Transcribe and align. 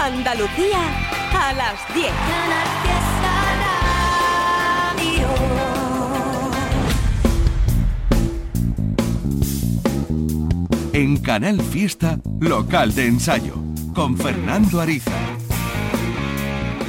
Andalucía 0.00 0.78
a 1.34 1.52
las 1.52 1.94
10. 1.94 2.06
En 10.92 11.16
Canal 11.18 11.60
Fiesta, 11.60 12.20
local 12.40 12.94
de 12.94 13.06
ensayo, 13.06 13.54
con 13.92 14.16
Fernando 14.16 14.80
Ariza. 14.80 15.10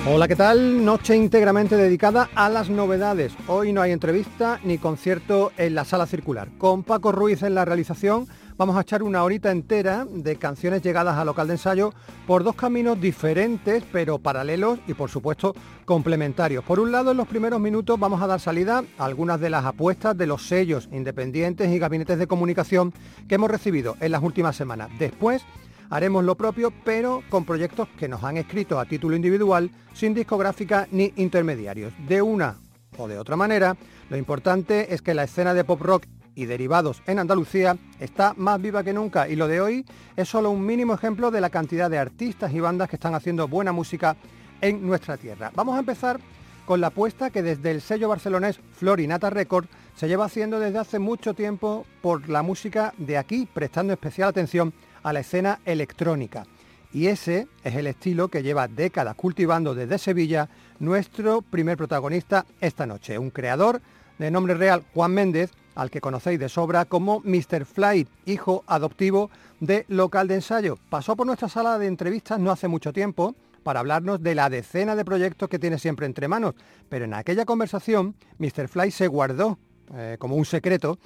Hola, 0.07 0.27
¿qué 0.27 0.35
tal? 0.35 0.85
Noche 0.85 1.15
íntegramente 1.15 1.75
dedicada 1.75 2.29
a 2.33 2.47
las 2.47 2.69
novedades. 2.69 3.33
Hoy 3.47 3.73
no 3.73 3.81
hay 3.81 3.91
entrevista 3.91 4.59
ni 4.63 4.77
concierto 4.77 5.51
en 5.57 5.75
la 5.75 5.83
sala 5.83 6.05
circular. 6.05 6.47
Con 6.57 6.83
Paco 6.83 7.11
Ruiz 7.11 7.43
en 7.43 7.53
la 7.53 7.65
realización 7.65 8.27
vamos 8.59 8.75
a 8.75 8.81
echar 8.81 9.03
una 9.03 9.23
horita 9.23 9.51
entera 9.51 10.05
de 10.05 10.35
canciones 10.35 10.81
llegadas 10.81 11.17
al 11.17 11.27
local 11.27 11.47
de 11.47 11.53
ensayo 11.53 11.93
por 12.27 12.43
dos 12.43 12.55
caminos 12.55 12.99
diferentes 12.99 13.85
pero 13.89 14.19
paralelos 14.19 14.79
y 14.85 14.93
por 14.93 15.09
supuesto 15.09 15.55
complementarios. 15.85 16.65
Por 16.65 16.81
un 16.81 16.91
lado 16.91 17.11
en 17.11 17.17
los 17.17 17.27
primeros 17.27 17.61
minutos 17.61 17.97
vamos 17.97 18.21
a 18.21 18.27
dar 18.27 18.41
salida 18.41 18.83
a 18.97 19.05
algunas 19.05 19.39
de 19.39 19.49
las 19.49 19.63
apuestas 19.63 20.17
de 20.17 20.27
los 20.27 20.45
sellos 20.45 20.89
independientes 20.91 21.71
y 21.71 21.79
gabinetes 21.79 22.19
de 22.19 22.27
comunicación 22.27 22.93
que 23.29 23.35
hemos 23.35 23.49
recibido 23.49 23.95
en 24.01 24.11
las 24.11 24.21
últimas 24.21 24.57
semanas. 24.57 24.89
Después 24.99 25.41
haremos 25.89 26.25
lo 26.25 26.35
propio, 26.35 26.73
pero 26.83 27.23
con 27.29 27.45
proyectos 27.45 27.87
que 27.97 28.09
nos 28.09 28.25
han 28.25 28.35
escrito 28.35 28.77
a 28.77 28.85
título 28.85 29.15
individual, 29.15 29.71
sin 29.93 30.13
discográfica 30.13 30.85
ni 30.91 31.13
intermediarios. 31.15 31.93
De 32.09 32.21
una 32.21 32.57
o 32.97 33.07
de 33.07 33.17
otra 33.17 33.37
manera, 33.37 33.77
lo 34.09 34.17
importante 34.17 34.93
es 34.93 35.01
que 35.01 35.13
la 35.13 35.23
escena 35.23 35.53
de 35.53 35.63
pop 35.63 35.81
rock 35.81 36.03
y 36.39 36.45
derivados 36.45 37.03
en 37.05 37.19
Andalucía 37.19 37.77
está 37.99 38.33
más 38.37 38.61
viva 38.61 38.81
que 38.81 38.93
nunca 38.93 39.27
y 39.27 39.35
lo 39.35 39.49
de 39.49 39.59
hoy 39.59 39.85
es 40.15 40.29
solo 40.29 40.51
un 40.51 40.65
mínimo 40.65 40.93
ejemplo 40.93 41.31
de 41.31 41.41
la 41.41 41.49
cantidad 41.49 41.89
de 41.89 41.97
artistas 41.97 42.53
y 42.53 42.61
bandas 42.61 42.89
que 42.89 42.95
están 42.95 43.13
haciendo 43.13 43.49
buena 43.49 43.73
música 43.73 44.15
en 44.61 44.87
nuestra 44.87 45.17
tierra. 45.17 45.51
Vamos 45.53 45.75
a 45.75 45.79
empezar 45.79 46.17
con 46.65 46.79
la 46.79 46.87
apuesta 46.87 47.29
que 47.29 47.41
desde 47.41 47.71
el 47.71 47.81
sello 47.81 48.07
barcelonés 48.07 48.61
Florinata 48.71 49.29
Record 49.29 49.65
se 49.95 50.07
lleva 50.07 50.25
haciendo 50.25 50.61
desde 50.61 50.79
hace 50.79 50.97
mucho 50.97 51.33
tiempo 51.33 51.85
por 52.01 52.29
la 52.29 52.41
música 52.41 52.93
de 52.97 53.17
aquí, 53.17 53.45
prestando 53.53 53.91
especial 53.91 54.29
atención 54.29 54.71
a 55.03 55.11
la 55.11 55.19
escena 55.19 55.59
electrónica. 55.65 56.45
Y 56.93 57.07
ese 57.07 57.49
es 57.65 57.75
el 57.75 57.87
estilo 57.87 58.29
que 58.29 58.43
lleva 58.43 58.69
décadas 58.69 59.15
cultivando 59.15 59.75
desde 59.75 59.97
Sevilla 59.97 60.47
nuestro 60.79 61.41
primer 61.41 61.75
protagonista 61.75 62.45
esta 62.61 62.85
noche, 62.85 63.19
un 63.19 63.29
creador 63.29 63.81
de 64.17 64.31
nombre 64.31 64.53
real 64.53 64.83
Juan 64.93 65.13
Méndez, 65.13 65.51
al 65.79 65.89
que 65.89 66.01
conocéis 66.01 66.39
de 66.39 66.49
sobra 66.49 66.83
como 66.83 67.21
Mr. 67.21 67.65
Flight, 67.65 68.09
hijo 68.25 68.63
adoptivo 68.67 69.29
de 69.61 69.85
local 69.87 70.27
de 70.27 70.35
ensayo. 70.35 70.77
Pasó 70.89 71.15
por 71.15 71.25
nuestra 71.25 71.47
sala 71.47 71.79
de 71.79 71.87
entrevistas 71.87 72.37
no 72.37 72.51
hace 72.51 72.67
mucho 72.67 72.91
tiempo 72.91 73.33
para 73.63 73.79
hablarnos 73.79 74.21
de 74.21 74.35
la 74.35 74.49
decena 74.49 74.95
de 74.95 75.05
proyectos 75.05 75.47
que 75.47 75.57
tiene 75.57 75.79
siempre 75.79 76.05
entre 76.05 76.27
manos, 76.27 76.55
pero 76.89 77.05
en 77.05 77.13
aquella 77.13 77.45
conversación 77.45 78.15
Mr. 78.39 78.67
Fly 78.67 78.91
se 78.91 79.07
guardó 79.07 79.57
eh, 79.93 80.17
como 80.19 80.35
un 80.35 80.45
secreto 80.45 80.99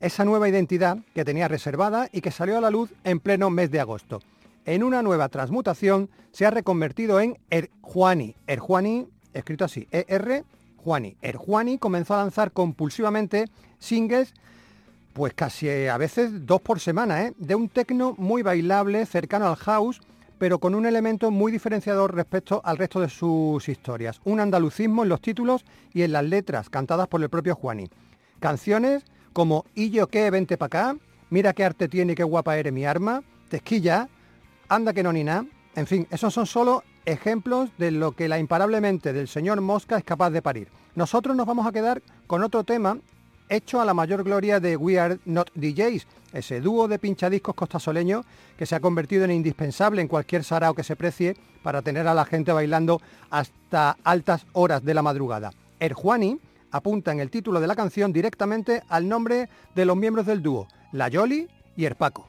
esa 0.00 0.26
nueva 0.26 0.48
identidad 0.48 0.98
que 1.14 1.24
tenía 1.24 1.48
reservada 1.48 2.08
y 2.12 2.20
que 2.20 2.30
salió 2.30 2.58
a 2.58 2.60
la 2.60 2.70
luz 2.70 2.92
en 3.04 3.20
pleno 3.20 3.48
mes 3.48 3.70
de 3.70 3.80
agosto. 3.80 4.20
En 4.66 4.82
una 4.82 5.02
nueva 5.02 5.30
transmutación 5.30 6.10
se 6.32 6.44
ha 6.44 6.50
reconvertido 6.50 7.18
en 7.18 7.38
Erjuani. 7.48 8.36
Erjuani, 8.46 9.08
escrito 9.32 9.64
así, 9.64 9.88
E-R 9.90 10.44
Juani. 10.88 11.18
Erjuani 11.20 11.76
comenzó 11.76 12.14
a 12.14 12.22
lanzar 12.22 12.50
compulsivamente 12.50 13.44
singles, 13.78 14.32
pues 15.12 15.34
casi 15.34 15.68
a 15.86 15.98
veces 15.98 16.46
dos 16.46 16.62
por 16.62 16.80
semana, 16.80 17.26
¿eh? 17.26 17.34
de 17.36 17.54
un 17.54 17.68
tecno 17.68 18.14
muy 18.16 18.40
bailable, 18.40 19.04
cercano 19.04 19.48
al 19.48 19.56
house, 19.56 20.00
pero 20.38 20.58
con 20.58 20.74
un 20.74 20.86
elemento 20.86 21.30
muy 21.30 21.52
diferenciador 21.52 22.14
respecto 22.14 22.62
al 22.64 22.78
resto 22.78 23.02
de 23.02 23.10
sus 23.10 23.68
historias. 23.68 24.22
Un 24.24 24.40
andalucismo 24.40 25.02
en 25.02 25.10
los 25.10 25.20
títulos 25.20 25.66
y 25.92 26.04
en 26.04 26.12
las 26.12 26.24
letras, 26.24 26.70
cantadas 26.70 27.06
por 27.06 27.22
el 27.22 27.28
propio 27.28 27.54
Juani. 27.54 27.90
Canciones 28.40 29.04
como 29.34 29.66
Y 29.74 29.90
yo 29.90 30.06
qué, 30.06 30.30
vente 30.30 30.56
pa' 30.56 30.66
acá, 30.66 30.96
Mira 31.28 31.52
qué 31.52 31.64
arte 31.66 31.88
tiene 31.88 32.14
qué 32.14 32.24
guapa 32.24 32.56
eres 32.56 32.72
mi 32.72 32.86
arma, 32.86 33.22
Tesquilla, 33.50 34.08
Anda 34.70 34.94
que 34.94 35.02
no 35.02 35.12
ni 35.12 35.22
nada. 35.22 35.44
En 35.76 35.86
fin, 35.86 36.06
esos 36.10 36.32
son 36.32 36.46
solo 36.46 36.82
ejemplos 37.04 37.68
de 37.76 37.90
lo 37.90 38.12
que 38.12 38.28
la 38.28 38.38
imparablemente 38.38 39.12
del 39.12 39.28
señor 39.28 39.60
Mosca 39.60 39.98
es 39.98 40.04
capaz 40.04 40.30
de 40.30 40.40
parir. 40.40 40.77
Nosotros 40.98 41.36
nos 41.36 41.46
vamos 41.46 41.64
a 41.64 41.70
quedar 41.70 42.02
con 42.26 42.42
otro 42.42 42.64
tema 42.64 42.98
hecho 43.48 43.80
a 43.80 43.84
la 43.84 43.94
mayor 43.94 44.24
gloria 44.24 44.58
de 44.58 44.76
We 44.76 44.98
Are 44.98 45.20
Not 45.26 45.52
DJs, 45.54 46.08
ese 46.32 46.60
dúo 46.60 46.88
de 46.88 46.98
pinchadiscos 46.98 47.54
costasoleño 47.54 48.24
que 48.56 48.66
se 48.66 48.74
ha 48.74 48.80
convertido 48.80 49.24
en 49.24 49.30
indispensable 49.30 50.02
en 50.02 50.08
cualquier 50.08 50.42
sarao 50.42 50.74
que 50.74 50.82
se 50.82 50.96
precie 50.96 51.36
para 51.62 51.82
tener 51.82 52.08
a 52.08 52.14
la 52.14 52.24
gente 52.24 52.50
bailando 52.50 53.00
hasta 53.30 53.96
altas 54.02 54.44
horas 54.54 54.84
de 54.84 54.94
la 54.94 55.02
madrugada. 55.02 55.52
Erjuani 55.78 56.40
apunta 56.72 57.12
en 57.12 57.20
el 57.20 57.30
título 57.30 57.60
de 57.60 57.68
la 57.68 57.76
canción 57.76 58.12
directamente 58.12 58.82
al 58.88 59.08
nombre 59.08 59.48
de 59.76 59.84
los 59.84 59.96
miembros 59.96 60.26
del 60.26 60.42
dúo, 60.42 60.66
La 60.90 61.06
Yoli 61.06 61.46
y 61.76 61.84
Erpaco. 61.84 62.26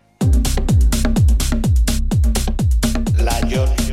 La 3.18 3.42
Yoli. 3.48 3.89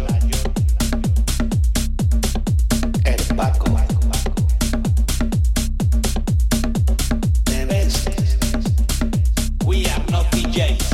game. 10.56 10.85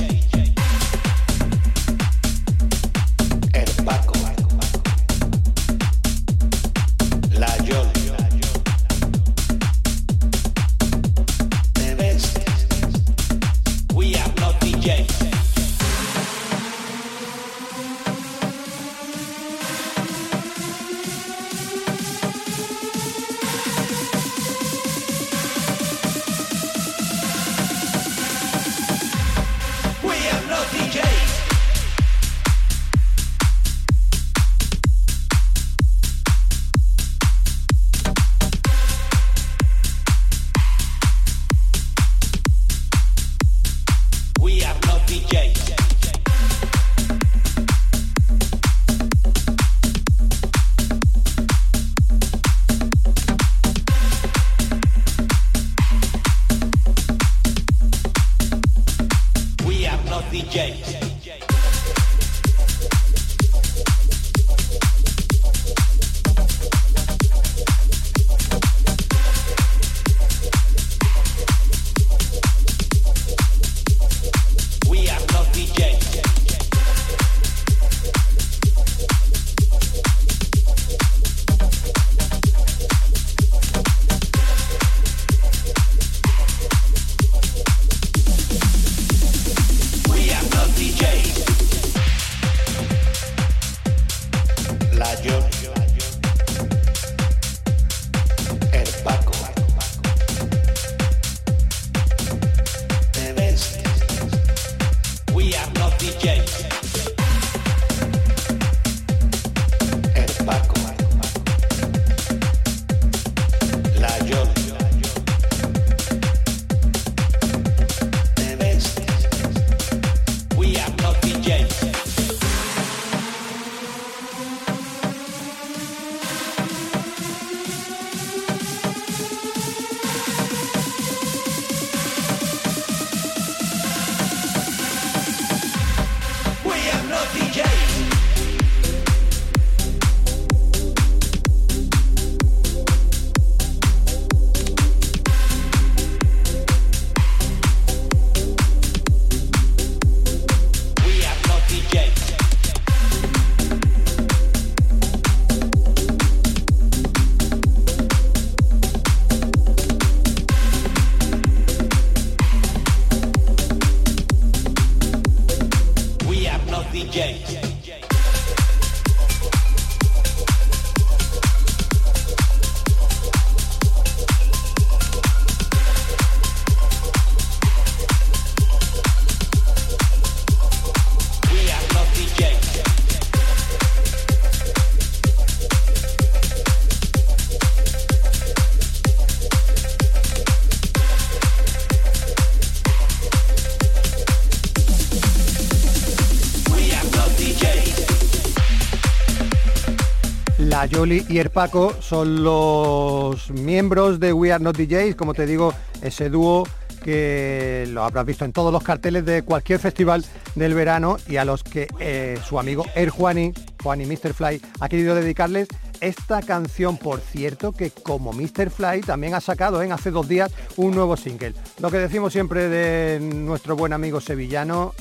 Y 201.04 201.40
el 201.40 201.50
Paco 201.50 201.92
son 202.00 202.44
los 202.44 203.50
miembros 203.50 204.20
de 204.20 204.32
We 204.32 204.52
Are 204.52 204.62
Not 204.62 204.76
DJs, 204.76 205.16
como 205.16 205.34
te 205.34 205.46
digo, 205.46 205.74
ese 206.00 206.30
dúo 206.30 206.64
que 207.02 207.88
lo 207.90 208.04
habrás 208.04 208.24
visto 208.24 208.44
en 208.44 208.52
todos 208.52 208.72
los 208.72 208.84
carteles 208.84 209.24
de 209.24 209.42
cualquier 209.42 209.80
festival 209.80 210.24
del 210.54 210.74
verano 210.74 211.16
y 211.26 211.38
a 211.38 211.44
los 211.44 211.64
que 211.64 211.88
eh, 211.98 212.38
su 212.46 212.56
amigo 212.56 212.86
Air 212.94 213.10
Juani, 213.10 213.52
Juani 213.82 214.06
Mr. 214.06 214.32
Fly, 214.32 214.62
ha 214.78 214.88
querido 214.88 215.16
dedicarles 215.16 215.66
esta 216.00 216.40
canción, 216.40 216.96
por 216.96 217.18
cierto, 217.18 217.72
que 217.72 217.90
como 217.90 218.32
Mr. 218.32 218.70
Fly 218.70 219.00
también 219.00 219.34
ha 219.34 219.40
sacado 219.40 219.82
en 219.82 219.90
hace 219.90 220.12
dos 220.12 220.28
días 220.28 220.52
un 220.76 220.94
nuevo 220.94 221.16
single. 221.16 221.54
Lo 221.80 221.90
que 221.90 221.98
decimos 221.98 222.32
siempre 222.32 222.68
de 222.68 223.18
nuestro 223.18 223.74
buen 223.74 223.92
amigo 223.92 224.20
sevillano, 224.20 224.94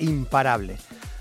imparable. 0.00 0.76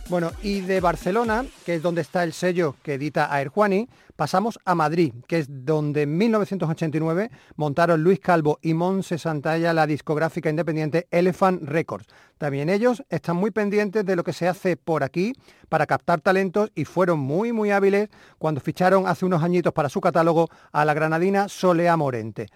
Bueno, 0.10 0.32
y 0.42 0.62
de 0.62 0.82
Barcelona, 0.82 1.46
que 1.64 1.76
es 1.76 1.84
donde 1.84 2.02
está 2.02 2.24
el 2.24 2.34
sello 2.34 2.76
que 2.82 2.96
edita 2.96 3.30
Air 3.40 3.50
Juani, 3.50 3.88
pasamos 4.16 4.58
a 4.66 4.74
Madrid, 4.74 5.14
que 5.28 5.38
es 5.38 5.48
donde 5.48 6.02
en 6.02 6.18
1989 6.18 7.30
montaron 7.58 8.02
Luis 8.02 8.20
Calvo 8.20 8.58
y 8.64 8.74
Monse 8.74 9.20
Santalla 9.20 9.72
la 9.72 9.86
discográfica 9.86 10.50
independiente 10.50 11.08
Elephant 11.12 11.62
Records. 11.62 12.08
También 12.40 12.70
ellos 12.70 13.04
están 13.10 13.36
muy 13.36 13.52
pendientes 13.52 14.04
de 14.04 14.16
lo 14.16 14.24
que 14.24 14.34
se 14.34 14.48
hace 14.48 14.78
por 14.78 15.04
aquí 15.04 15.34
para 15.70 15.86
captar 15.86 16.22
talentos 16.22 16.72
y 16.74 16.86
fueron 16.86 17.20
muy 17.20 17.54
muy 17.54 17.70
hábiles 17.70 18.10
cuando 18.40 18.62
ficharon 18.62 19.06
hace 19.06 19.28
unos 19.28 19.44
añitos 19.44 19.74
para 19.74 19.90
su 19.90 20.02
catálogo 20.02 20.50
a 20.72 20.86
la 20.86 20.96
granadina 20.96 21.48
Solea 21.50 21.96
Morente. 21.98 22.48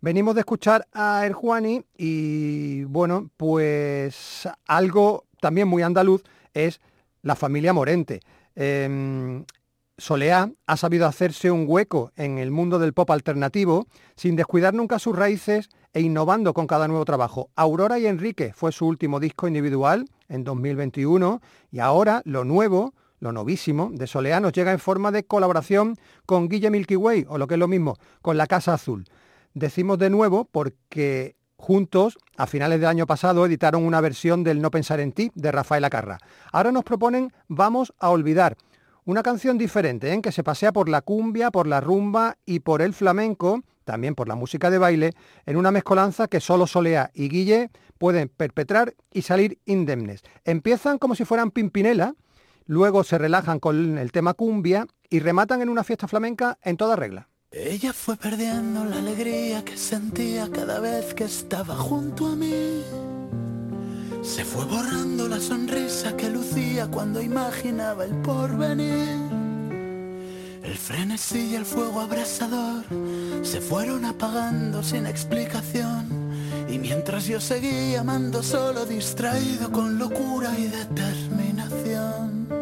Venimos 0.00 0.36
de 0.36 0.42
escuchar 0.42 0.86
a 0.92 1.26
Air 1.26 1.32
Juani 1.32 1.84
y 1.98 2.84
bueno, 2.84 3.30
pues 3.36 4.48
algo 4.68 5.24
también 5.40 5.66
muy 5.66 5.82
andaluz 5.82 6.22
es 6.54 6.80
la 7.22 7.36
familia 7.36 7.72
Morente. 7.72 8.20
Eh, 8.54 9.44
Soleá 10.00 10.50
ha 10.66 10.76
sabido 10.78 11.06
hacerse 11.06 11.50
un 11.50 11.66
hueco 11.68 12.10
en 12.16 12.38
el 12.38 12.50
mundo 12.50 12.78
del 12.78 12.94
pop 12.94 13.10
alternativo 13.10 13.86
sin 14.16 14.34
descuidar 14.34 14.72
nunca 14.72 14.98
sus 14.98 15.14
raíces 15.14 15.68
e 15.92 16.00
innovando 16.00 16.54
con 16.54 16.66
cada 16.66 16.88
nuevo 16.88 17.04
trabajo. 17.04 17.50
Aurora 17.54 17.98
y 17.98 18.06
Enrique 18.06 18.52
fue 18.54 18.72
su 18.72 18.86
último 18.86 19.20
disco 19.20 19.46
individual 19.46 20.06
en 20.28 20.42
2021 20.42 21.42
y 21.70 21.80
ahora 21.80 22.22
lo 22.24 22.44
nuevo, 22.44 22.94
lo 23.18 23.32
novísimo 23.32 23.90
de 23.92 24.06
Soleá 24.06 24.40
nos 24.40 24.52
llega 24.52 24.72
en 24.72 24.78
forma 24.78 25.12
de 25.12 25.24
colaboración 25.24 25.96
con 26.24 26.48
Guille 26.48 26.70
Milky 26.70 26.96
Way 26.96 27.26
o 27.28 27.36
lo 27.36 27.46
que 27.46 27.54
es 27.54 27.60
lo 27.60 27.68
mismo, 27.68 27.96
con 28.22 28.38
La 28.38 28.46
Casa 28.46 28.72
Azul. 28.72 29.04
Decimos 29.52 29.98
de 29.98 30.08
nuevo 30.08 30.48
porque 30.50 31.36
Juntos, 31.60 32.18
a 32.38 32.46
finales 32.46 32.80
del 32.80 32.88
año 32.88 33.06
pasado, 33.06 33.44
editaron 33.44 33.84
una 33.84 34.00
versión 34.00 34.42
del 34.42 34.62
No 34.62 34.70
pensar 34.70 34.98
en 34.98 35.12
ti 35.12 35.30
de 35.34 35.52
Rafael 35.52 35.84
Acarra. 35.84 36.18
Ahora 36.52 36.72
nos 36.72 36.84
proponen 36.84 37.34
Vamos 37.48 37.92
a 37.98 38.08
olvidar, 38.08 38.56
una 39.04 39.22
canción 39.22 39.58
diferente, 39.58 40.10
¿eh? 40.10 40.22
que 40.22 40.32
se 40.32 40.42
pasea 40.42 40.72
por 40.72 40.88
la 40.88 41.02
cumbia, 41.02 41.50
por 41.50 41.66
la 41.66 41.82
rumba 41.82 42.38
y 42.46 42.60
por 42.60 42.80
el 42.80 42.94
flamenco, 42.94 43.62
también 43.84 44.14
por 44.14 44.26
la 44.26 44.36
música 44.36 44.70
de 44.70 44.78
baile, 44.78 45.12
en 45.44 45.58
una 45.58 45.70
mezcolanza 45.70 46.28
que 46.28 46.40
solo 46.40 46.66
Solea 46.66 47.10
y 47.12 47.28
Guille 47.28 47.70
pueden 47.98 48.30
perpetrar 48.30 48.94
y 49.12 49.20
salir 49.20 49.58
indemnes. 49.66 50.22
Empiezan 50.44 50.96
como 50.96 51.14
si 51.14 51.26
fueran 51.26 51.50
Pimpinela, 51.50 52.14
luego 52.64 53.04
se 53.04 53.18
relajan 53.18 53.60
con 53.60 53.98
el 53.98 54.12
tema 54.12 54.32
cumbia 54.32 54.86
y 55.10 55.20
rematan 55.20 55.60
en 55.60 55.68
una 55.68 55.84
fiesta 55.84 56.08
flamenca 56.08 56.58
en 56.62 56.78
toda 56.78 56.96
regla. 56.96 57.29
Ella 57.52 57.92
fue 57.92 58.16
perdiendo 58.16 58.84
la 58.84 58.98
alegría 58.98 59.64
que 59.64 59.76
sentía 59.76 60.48
cada 60.52 60.78
vez 60.78 61.14
que 61.14 61.24
estaba 61.24 61.74
junto 61.74 62.28
a 62.28 62.36
mí. 62.36 62.84
Se 64.22 64.44
fue 64.44 64.64
borrando 64.66 65.26
la 65.26 65.40
sonrisa 65.40 66.16
que 66.16 66.30
lucía 66.30 66.86
cuando 66.86 67.20
imaginaba 67.20 68.04
el 68.04 68.14
porvenir. 68.22 69.18
El 70.62 70.78
frenesí 70.78 71.48
y 71.50 71.56
el 71.56 71.64
fuego 71.64 72.02
abrasador 72.02 72.84
se 73.42 73.60
fueron 73.60 74.04
apagando 74.04 74.84
sin 74.84 75.06
explicación. 75.06 76.06
Y 76.68 76.78
mientras 76.78 77.26
yo 77.26 77.40
seguía 77.40 78.02
amando 78.02 78.44
solo 78.44 78.86
distraído 78.86 79.72
con 79.72 79.98
locura 79.98 80.56
y 80.56 80.68
determinación. 80.68 82.59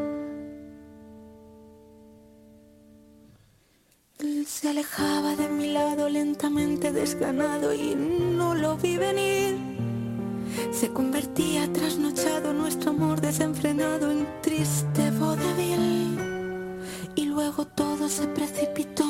Se 4.18 4.68
alejaba 4.68 5.36
de 5.36 5.48
mi 5.48 5.72
lado 5.72 6.08
lentamente 6.08 6.90
desganado 6.90 7.72
y 7.72 7.94
no 7.94 8.52
lo 8.52 8.76
vi 8.76 8.96
venir. 8.96 9.56
Se 10.72 10.88
convertía 10.92 11.72
trasnochado 11.72 12.52
nuestro 12.52 12.90
amor 12.90 13.20
desenfrenado 13.20 14.10
en 14.10 14.26
triste 14.42 15.12
vodevil. 15.12 16.18
Y 17.14 17.26
luego 17.26 17.64
todo 17.68 18.08
se 18.08 18.26
precipitó. 18.26 19.06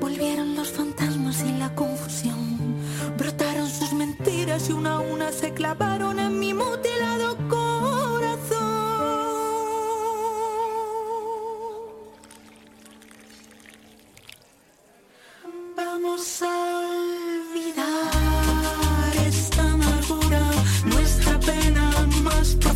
Volvieron 0.00 0.54
los 0.54 0.70
fantasmas 0.70 1.42
y 1.42 1.52
la 1.58 1.74
confusión. 1.74 2.76
Brotaron 3.16 3.70
sus 3.70 3.94
mentiras 3.94 4.68
y 4.68 4.72
una 4.72 4.96
a 4.96 5.00
una 5.00 5.32
se 5.32 5.54
clavaron 5.54 6.18
en 6.18 6.38
mi 6.38 6.52
mutilado 6.52 6.89
vamos 16.02 16.42
a 16.42 16.80
olvidar 17.58 18.10
esta 19.26 19.62
amargura, 19.62 20.40
nuestra 20.84 21.38
pena 21.40 21.90
más. 22.22 22.69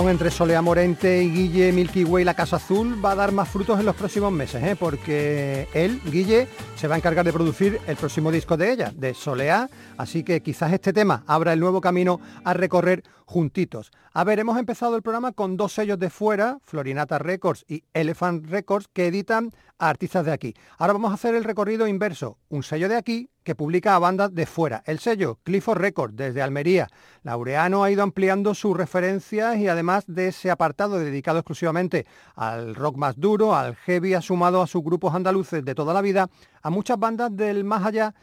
Unión 0.00 0.12
entre 0.12 0.30
Solea 0.30 0.62
Morente 0.62 1.22
y 1.22 1.30
Guille 1.30 1.72
Milky 1.72 2.04
Way 2.04 2.24
La 2.24 2.34
Casa 2.34 2.56
Azul 2.56 3.04
va 3.04 3.12
a 3.12 3.14
dar 3.14 3.32
más 3.32 3.48
frutos 3.48 3.78
en 3.80 3.86
los 3.86 3.96
próximos 3.96 4.32
meses, 4.32 4.62
¿eh? 4.62 4.76
porque 4.78 5.68
él, 5.72 6.00
Guille, 6.10 6.46
se 6.78 6.86
va 6.86 6.94
a 6.94 6.98
encargar 6.98 7.24
de 7.24 7.32
producir 7.32 7.80
el 7.88 7.96
próximo 7.96 8.30
disco 8.30 8.56
de 8.56 8.70
ella, 8.70 8.92
de 8.94 9.12
Solea, 9.12 9.68
así 9.96 10.22
que 10.22 10.40
quizás 10.42 10.72
este 10.72 10.92
tema 10.92 11.24
abra 11.26 11.52
el 11.52 11.58
nuevo 11.58 11.80
camino 11.80 12.20
a 12.44 12.54
recorrer 12.54 13.02
juntitos. 13.24 13.90
A 14.12 14.22
ver, 14.24 14.38
hemos 14.38 14.58
empezado 14.58 14.94
el 14.94 15.02
programa 15.02 15.32
con 15.32 15.56
dos 15.56 15.72
sellos 15.72 15.98
de 15.98 16.08
fuera, 16.08 16.58
Florinata 16.62 17.18
Records 17.18 17.64
y 17.68 17.82
Elephant 17.92 18.46
Records, 18.46 18.88
que 18.92 19.08
editan 19.08 19.52
a 19.78 19.88
artistas 19.88 20.24
de 20.24 20.32
aquí. 20.32 20.54
Ahora 20.78 20.94
vamos 20.94 21.10
a 21.10 21.14
hacer 21.14 21.34
el 21.34 21.44
recorrido 21.44 21.86
inverso, 21.86 22.38
un 22.48 22.62
sello 22.62 22.88
de 22.88 22.96
aquí 22.96 23.30
que 23.44 23.54
publica 23.54 23.94
a 23.94 23.98
bandas 23.98 24.34
de 24.34 24.44
fuera. 24.46 24.82
El 24.86 24.98
sello 24.98 25.38
Clifford 25.42 25.78
Records 25.78 26.16
desde 26.16 26.42
Almería. 26.42 26.88
Laureano 27.22 27.84
ha 27.84 27.90
ido 27.90 28.02
ampliando 28.02 28.54
sus 28.54 28.76
referencias 28.76 29.56
y 29.56 29.68
además 29.68 30.04
de 30.06 30.28
ese 30.28 30.50
apartado 30.50 30.98
dedicado 30.98 31.38
exclusivamente 31.38 32.06
al 32.34 32.74
rock 32.74 32.96
más 32.96 33.18
duro, 33.18 33.54
al 33.54 33.76
heavy, 33.76 34.14
ha 34.14 34.20
sumado 34.20 34.62
a 34.62 34.66
sus 34.66 34.82
grupos 34.82 35.14
andaluces 35.14 35.64
de 35.64 35.74
toda 35.74 35.94
la 35.94 36.02
vida 36.02 36.28
a 36.62 36.70
muchas 36.70 36.98
bandas 36.98 37.34
del 37.36 37.64
más 37.64 37.84
allá 37.84 38.14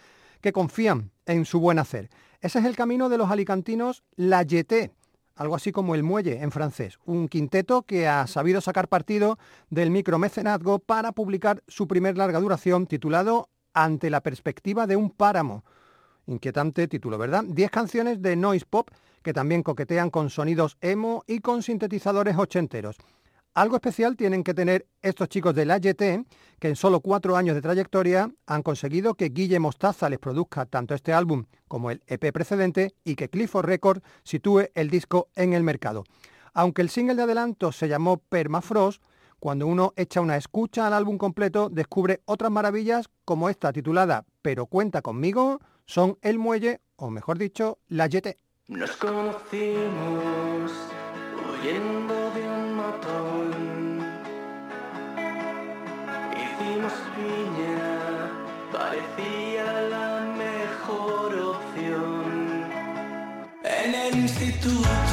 que 0.42 0.54
confían 0.54 1.12
en 1.26 1.46
su 1.46 1.60
buen 1.60 1.80
hacer. 1.80 2.10
Ese 2.42 2.60
es 2.60 2.66
el 2.66 2.76
camino 2.76 3.10
de 3.10 3.18
los 3.18 3.32
alicantinos 3.32 4.04
La 4.16 4.44
Yeté, 4.44 4.92
algo 5.36 5.56
así 5.56 5.72
como 5.72 5.96
el 5.96 6.04
muelle 6.04 6.42
en 6.42 6.52
francés, 6.52 7.00
un 7.06 7.28
quinteto 7.28 7.82
que 7.82 8.08
ha 8.08 8.28
sabido 8.28 8.62
sacar 8.62 8.88
partido 8.88 9.38
del 9.70 9.92
micromecenazgo 9.92 10.80
para 10.80 11.12
publicar 11.12 11.64
su 11.68 11.88
primer 11.88 12.18
larga 12.18 12.40
duración 12.40 12.88
titulado 12.88 13.50
Ante 13.74 14.10
la 14.10 14.22
perspectiva 14.22 14.88
de 14.88 14.96
un 14.96 15.10
páramo. 15.10 15.66
Inquietante 16.28 16.88
título, 16.88 17.18
¿verdad? 17.18 17.44
Diez 17.48 17.70
canciones 17.70 18.22
de 18.22 18.36
noise 18.36 18.66
pop 18.70 18.90
que 19.22 19.34
también 19.34 19.64
coquetean 19.64 20.12
con 20.12 20.30
sonidos 20.30 20.78
emo 20.82 21.24
y 21.28 21.40
con 21.40 21.64
sintetizadores 21.64 22.38
ochenteros. 22.38 22.98
Algo 23.56 23.78
especial 23.78 24.18
tienen 24.18 24.44
que 24.44 24.54
tener 24.54 24.86
estos 25.02 25.30
chicos 25.30 25.56
de 25.56 25.64
la 25.64 25.78
YT, 25.78 26.28
que 26.60 26.68
en 26.68 26.76
solo 26.76 27.00
cuatro 27.00 27.38
años 27.38 27.56
de 27.56 27.62
trayectoria 27.62 28.30
han 28.46 28.62
conseguido 28.64 29.16
que 29.16 29.30
Guille 29.30 29.60
Mostaza 29.60 30.10
les 30.10 30.20
produzca 30.20 30.66
tanto 30.66 30.94
este 30.94 31.14
álbum 31.14 31.46
como 31.70 31.90
el 31.90 32.04
EP 32.06 32.34
precedente 32.34 32.96
y 33.06 33.16
que 33.16 33.30
Clifford 33.30 33.66
Records 33.66 34.02
sitúe 34.24 34.64
el 34.76 34.90
disco 34.90 35.30
en 35.36 35.54
el 35.54 35.64
mercado. 35.64 36.04
Aunque 36.54 36.82
el 36.82 36.90
single 36.90 37.16
de 37.16 37.24
adelanto 37.24 37.72
se 37.72 37.88
llamó 37.88 38.18
Permafrost, 38.18 39.02
cuando 39.40 39.68
uno 39.68 39.94
echa 39.96 40.20
una 40.20 40.36
escucha 40.36 40.86
al 40.86 40.94
álbum 40.94 41.18
completo 41.18 41.70
descubre 41.70 42.22
otras 42.26 42.52
maravillas 42.52 43.10
como 43.24 43.48
esta 43.48 43.72
titulada 43.72 44.26
Pero 44.42 44.66
cuenta 44.66 45.02
conmigo, 45.02 45.62
son 45.86 46.18
El 46.22 46.40
Muelle, 46.40 46.82
o 46.98 47.10
mejor 47.10 47.38
dicho, 47.38 47.80
la 47.88 48.08
YT. 48.08 48.38
Nos 48.68 48.98
conocimos. 48.98 50.72
Hicimos 56.42 56.94
piña, 57.16 58.30
parecía 58.72 59.66
la 59.90 60.22
mejor 60.38 61.30
opción. 61.54 62.70
En 63.64 63.96
el 63.96 64.16
instituto 64.20 65.05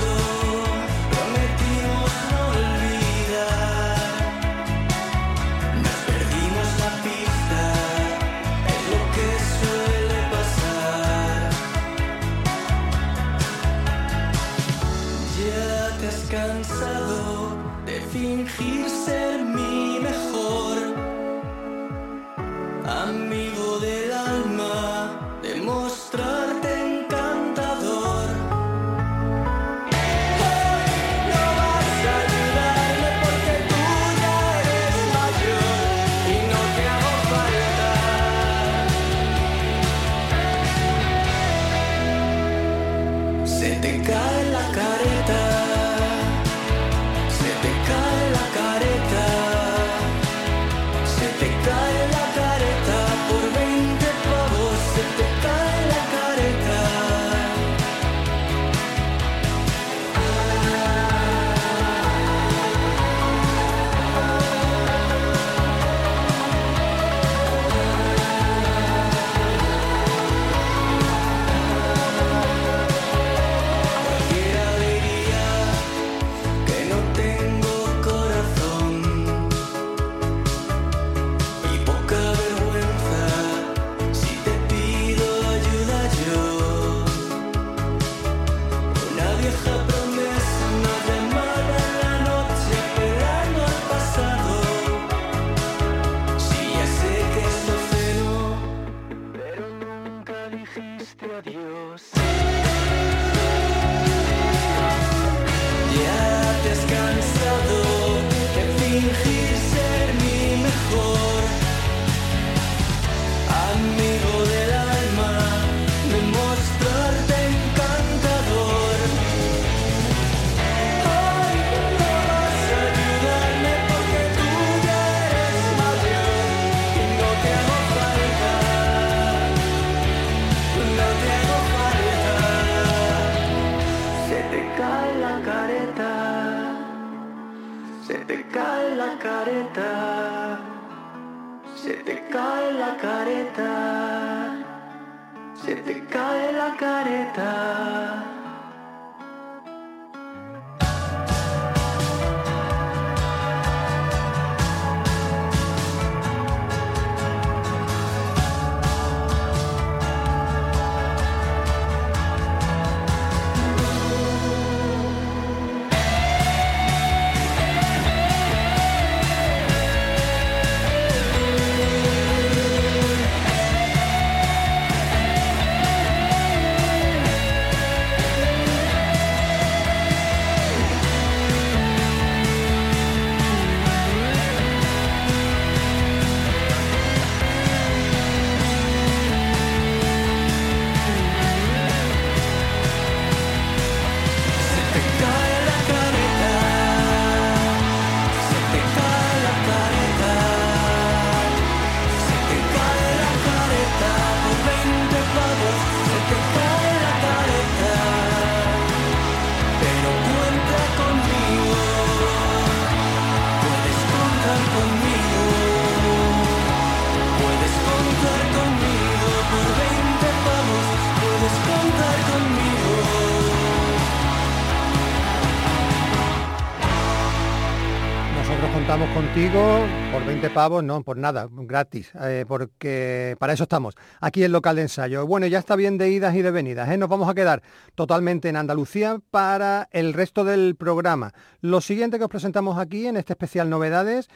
contigo 229.32 229.86
por 230.12 230.26
20 230.26 230.50
pavos, 230.50 230.84
no, 230.84 231.02
por 231.02 231.16
nada, 231.16 231.49
gratis, 231.50 232.12
eh, 232.21 232.45
porque 232.47 233.34
para 233.38 233.54
eso 233.54 233.62
estamos, 233.62 233.95
aquí 234.21 234.42
el 234.42 234.52
local 234.52 234.76
de 234.76 234.82
ensayo. 234.82 235.26
Bueno, 235.26 235.47
ya 235.47 235.58
está 235.58 235.75
bien 235.75 235.97
de 235.97 236.10
idas 236.10 236.34
y 236.34 236.42
de 236.42 236.50
venidas, 236.50 236.90
¿eh? 236.90 236.99
nos 236.99 237.08
vamos 237.08 237.30
a 237.30 237.34
quedar 237.34 237.62
totalmente 237.95 238.50
en 238.50 238.56
Andalucía 238.56 239.21
para 239.30 239.88
el 239.90 240.12
resto 240.12 240.45
del 240.45 240.76
programa. 240.76 241.32
Lo 241.62 241.80
siguiente 241.80 242.18
que 242.18 242.25
os 242.25 242.30
presentamos 242.30 242.78
aquí 242.78 243.06
en 243.06 243.16
este 243.16 243.32
especial 243.32 243.71
Novedades 243.71 244.28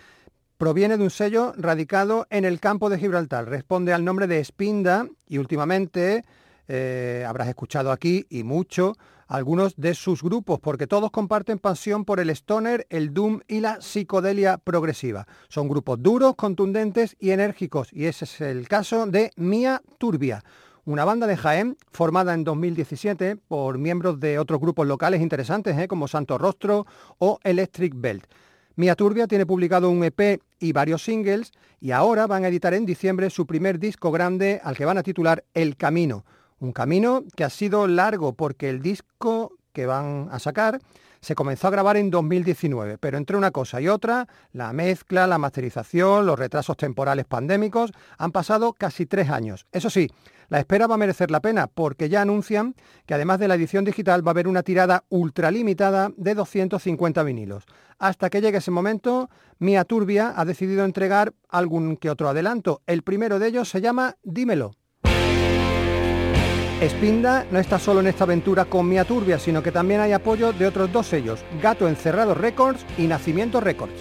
proviene 0.56 0.96
de 0.96 1.04
un 1.04 1.10
sello 1.10 1.52
radicado 1.58 2.26
en 2.30 2.46
el 2.46 2.58
campo 2.58 2.88
de 2.88 2.98
Gibraltar, 2.98 3.50
responde 3.50 3.92
al 3.92 4.02
nombre 4.02 4.26
de 4.26 4.42
Spinda 4.42 5.06
y 5.28 5.36
últimamente 5.36 6.24
eh, 6.68 7.22
habrás 7.28 7.48
escuchado 7.48 7.92
aquí 7.92 8.24
y 8.30 8.44
mucho 8.44 8.94
algunos 9.26 9.74
de 9.76 9.94
sus 9.94 10.22
grupos, 10.22 10.60
porque 10.60 10.86
todos 10.86 11.10
comparten 11.10 11.58
pasión 11.58 12.04
por 12.04 12.20
el 12.20 12.30
stoner, 12.30 12.86
el 12.90 13.12
doom 13.12 13.40
y 13.48 13.60
la 13.60 13.80
psicodelia 13.80 14.58
progresiva. 14.58 15.26
Son 15.48 15.68
grupos 15.68 16.02
duros, 16.02 16.36
contundentes 16.36 17.16
y 17.18 17.30
enérgicos, 17.30 17.92
y 17.92 18.06
ese 18.06 18.24
es 18.24 18.40
el 18.40 18.68
caso 18.68 19.06
de 19.06 19.32
Mía 19.36 19.82
Turbia, 19.98 20.44
una 20.84 21.04
banda 21.04 21.26
de 21.26 21.36
Jaén 21.36 21.76
formada 21.90 22.32
en 22.34 22.44
2017 22.44 23.36
por 23.36 23.78
miembros 23.78 24.20
de 24.20 24.38
otros 24.38 24.60
grupos 24.60 24.86
locales 24.86 25.20
interesantes, 25.20 25.76
¿eh? 25.76 25.88
como 25.88 26.06
Santo 26.06 26.38
Rostro 26.38 26.86
o 27.18 27.40
Electric 27.42 27.92
Belt. 27.96 28.26
Mía 28.76 28.94
Turbia 28.94 29.26
tiene 29.26 29.46
publicado 29.46 29.90
un 29.90 30.04
EP 30.04 30.40
y 30.60 30.72
varios 30.72 31.02
singles 31.02 31.50
y 31.80 31.90
ahora 31.90 32.26
van 32.26 32.44
a 32.44 32.48
editar 32.48 32.74
en 32.74 32.86
diciembre 32.86 33.30
su 33.30 33.46
primer 33.46 33.78
disco 33.78 34.12
grande 34.12 34.60
al 34.62 34.76
que 34.76 34.84
van 34.84 34.98
a 34.98 35.02
titular 35.02 35.44
El 35.54 35.76
Camino 35.76 36.24
un 36.60 36.72
camino 36.72 37.24
que 37.36 37.44
ha 37.44 37.50
sido 37.50 37.86
largo 37.86 38.34
porque 38.34 38.68
el 38.70 38.82
disco 38.82 39.52
que 39.72 39.86
van 39.86 40.28
a 40.30 40.38
sacar 40.38 40.80
se 41.20 41.34
comenzó 41.34 41.66
a 41.66 41.70
grabar 41.70 41.96
en 41.96 42.10
2019, 42.10 42.98
pero 42.98 43.18
entre 43.18 43.36
una 43.36 43.50
cosa 43.50 43.80
y 43.80 43.88
otra, 43.88 44.28
la 44.52 44.72
mezcla, 44.72 45.26
la 45.26 45.38
masterización, 45.38 46.24
los 46.24 46.38
retrasos 46.38 46.76
temporales 46.76 47.24
pandémicos, 47.24 47.92
han 48.16 48.32
pasado 48.32 48.72
casi 48.72 49.06
tres 49.06 49.28
años. 49.28 49.66
Eso 49.72 49.90
sí, 49.90 50.08
la 50.48 50.60
espera 50.60 50.86
va 50.86 50.94
a 50.94 50.98
merecer 50.98 51.30
la 51.30 51.40
pena 51.40 51.66
porque 51.66 52.08
ya 52.08 52.22
anuncian 52.22 52.74
que 53.06 53.14
además 53.14 53.40
de 53.40 53.48
la 53.48 53.56
edición 53.56 53.84
digital 53.84 54.24
va 54.24 54.30
a 54.30 54.34
haber 54.34 54.46
una 54.46 54.62
tirada 54.62 55.04
ultralimitada 55.08 56.10
de 56.16 56.34
250 56.34 57.22
vinilos. 57.24 57.64
Hasta 57.98 58.30
que 58.30 58.40
llegue 58.40 58.58
ese 58.58 58.70
momento, 58.70 59.28
Mia 59.58 59.84
Turbia 59.84 60.32
ha 60.36 60.44
decidido 60.44 60.84
entregar 60.84 61.34
algún 61.48 61.96
que 61.96 62.10
otro 62.10 62.28
adelanto. 62.28 62.82
El 62.86 63.02
primero 63.02 63.38
de 63.38 63.48
ellos 63.48 63.68
se 63.68 63.80
llama 63.80 64.16
Dímelo. 64.22 64.72
Spinda 66.82 67.46
no 67.50 67.58
está 67.58 67.78
solo 67.78 68.00
en 68.00 68.06
esta 68.06 68.24
aventura 68.24 68.66
con 68.66 68.86
Mia 68.86 69.04
Turbia, 69.04 69.38
sino 69.38 69.62
que 69.62 69.72
también 69.72 70.00
hay 70.00 70.12
apoyo 70.12 70.52
de 70.52 70.66
otros 70.66 70.92
dos 70.92 71.06
sellos, 71.06 71.42
Gato 71.62 71.88
Encerrado 71.88 72.34
Records 72.34 72.84
y 72.98 73.06
Nacimiento 73.06 73.60
Records. 73.60 73.94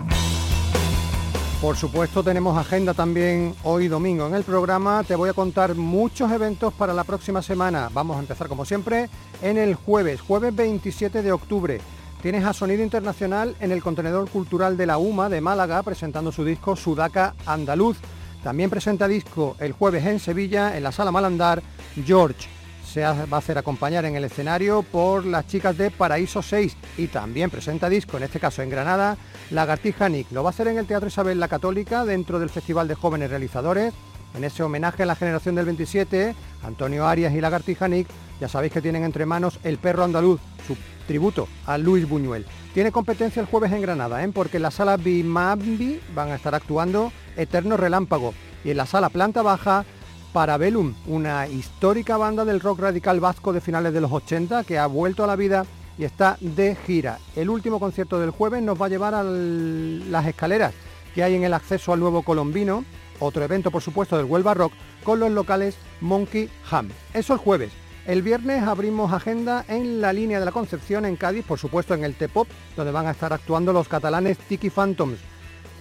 Por 1.58 1.74
supuesto 1.74 2.22
tenemos 2.22 2.58
agenda 2.58 2.92
también 2.92 3.54
hoy 3.62 3.88
domingo 3.88 4.26
en 4.26 4.34
el 4.34 4.44
programa. 4.44 5.02
Te 5.04 5.14
voy 5.14 5.30
a 5.30 5.32
contar 5.32 5.74
muchos 5.74 6.30
eventos 6.30 6.74
para 6.74 6.92
la 6.92 7.04
próxima 7.04 7.40
semana. 7.40 7.88
Vamos 7.94 8.18
a 8.18 8.20
empezar 8.20 8.46
como 8.46 8.66
siempre 8.66 9.08
en 9.40 9.56
el 9.56 9.74
jueves, 9.74 10.20
jueves 10.20 10.54
27 10.54 11.22
de 11.22 11.32
octubre. 11.32 11.80
Tienes 12.20 12.44
a 12.44 12.52
Sonido 12.52 12.82
Internacional 12.82 13.56
en 13.58 13.72
el 13.72 13.82
contenedor 13.82 14.28
cultural 14.28 14.76
de 14.76 14.84
la 14.84 14.98
UMA 14.98 15.30
de 15.30 15.40
Málaga 15.40 15.82
presentando 15.82 16.30
su 16.30 16.44
disco 16.44 16.76
Sudaca 16.76 17.34
Andaluz. 17.46 17.96
También 18.44 18.68
presenta 18.68 19.08
disco 19.08 19.56
el 19.60 19.72
jueves 19.72 20.04
en 20.04 20.20
Sevilla 20.20 20.76
en 20.76 20.82
la 20.82 20.92
Sala 20.92 21.10
Malandar 21.10 21.62
George 22.04 22.62
se 22.92 23.00
va 23.00 23.26
a 23.31 23.37
hacer 23.38 23.57
acompañar 23.57 24.05
en 24.05 24.16
el 24.16 24.24
escenario 24.24 24.83
por 24.83 25.24
las 25.24 25.46
chicas 25.46 25.78
de 25.78 25.90
Paraíso 25.90 26.42
6 26.42 26.76
y 26.98 27.07
también 27.07 27.48
presenta 27.48 27.88
disco, 27.88 28.18
en 28.18 28.24
este 28.24 28.38
caso 28.38 28.61
en 28.61 28.68
Granada, 28.68 29.16
Lagartija 29.50 30.11
Nick. 30.11 30.31
Lo 30.31 30.42
va 30.42 30.50
a 30.50 30.52
hacer 30.52 30.68
en 30.68 30.76
el 30.76 30.87
Teatro 30.87 31.09
Isabel 31.09 31.40
la 31.40 31.48
Católica 31.48 32.05
dentro 32.05 32.38
del 32.38 32.50
Festival 32.50 32.88
de 32.88 32.94
Jóvenes 32.94 33.31
Realizadores. 33.31 33.94
En 34.35 34.44
ese 34.44 34.62
homenaje 34.62 35.05
a 35.05 35.07
la 35.07 35.16
generación 35.16 35.55
del 35.55 35.64
27, 35.64 36.35
Antonio 36.64 37.07
Arias 37.07 37.33
y 37.33 37.40
Lagartija 37.40 37.88
Nick, 37.88 38.09
ya 38.40 38.48
sabéis 38.48 38.74
que 38.74 38.83
tienen 38.83 39.05
entre 39.05 39.24
manos 39.24 39.59
El 39.64 39.78
Perro 39.78 40.05
Andaluz, 40.05 40.40
su 40.66 40.76
tributo 41.07 41.48
a 41.64 41.78
Luis 41.78 42.07
Buñuel. 42.07 42.44
Tiene 42.74 42.92
competencia 42.92 43.40
el 43.40 43.46
jueves 43.46 43.72
en 43.72 43.81
Granada, 43.81 44.22
¿eh? 44.22 44.31
porque 44.35 44.59
en 44.59 44.64
la 44.64 44.70
sala 44.70 44.98
Bimambi 44.98 45.98
van 46.14 46.31
a 46.31 46.35
estar 46.35 46.55
actuando 46.55 47.11
Eterno 47.37 47.78
Relámpago 47.78 48.35
y 48.64 48.70
en 48.70 48.76
la 48.76 48.85
sala 48.85 49.09
Planta 49.09 49.40
Baja 49.40 49.87
Parabellum, 50.32 50.94
una 51.06 51.46
histórica 51.46 52.16
banda 52.16 52.44
del 52.44 52.60
rock 52.60 52.80
radical 52.80 53.20
vasco 53.20 53.52
de 53.52 53.60
finales 53.60 53.92
de 53.92 54.00
los 54.00 54.10
80 54.10 54.64
que 54.64 54.78
ha 54.78 54.86
vuelto 54.86 55.24
a 55.24 55.26
la 55.26 55.36
vida 55.36 55.66
y 55.98 56.04
está 56.04 56.38
de 56.40 56.74
gira. 56.74 57.18
El 57.36 57.50
último 57.50 57.78
concierto 57.78 58.18
del 58.18 58.30
jueves 58.30 58.62
nos 58.62 58.80
va 58.80 58.86
a 58.86 58.88
llevar 58.88 59.14
a 59.14 59.22
las 59.22 60.26
escaleras 60.26 60.72
que 61.14 61.22
hay 61.22 61.34
en 61.34 61.44
el 61.44 61.52
acceso 61.52 61.92
al 61.92 62.00
nuevo 62.00 62.22
colombino, 62.22 62.84
otro 63.20 63.44
evento 63.44 63.70
por 63.70 63.82
supuesto 63.82 64.16
del 64.16 64.26
Huelva 64.26 64.54
Rock, 64.54 64.72
con 65.04 65.20
los 65.20 65.30
locales 65.30 65.76
Monkey 66.00 66.48
Ham. 66.70 66.88
Eso 67.12 67.34
el 67.34 67.38
jueves. 67.38 67.72
El 68.06 68.22
viernes 68.22 68.62
abrimos 68.64 69.12
agenda 69.12 69.64
en 69.68 70.00
la 70.00 70.12
línea 70.12 70.40
de 70.40 70.44
la 70.44 70.50
Concepción 70.50 71.04
en 71.04 71.16
Cádiz, 71.16 71.44
por 71.44 71.58
supuesto 71.58 71.94
en 71.94 72.04
el 72.04 72.14
T-Pop, 72.14 72.48
donde 72.74 72.90
van 72.90 73.06
a 73.06 73.12
estar 73.12 73.32
actuando 73.32 73.72
los 73.72 73.86
catalanes 73.86 74.38
Tiki 74.38 74.70
Phantoms. 74.70 75.18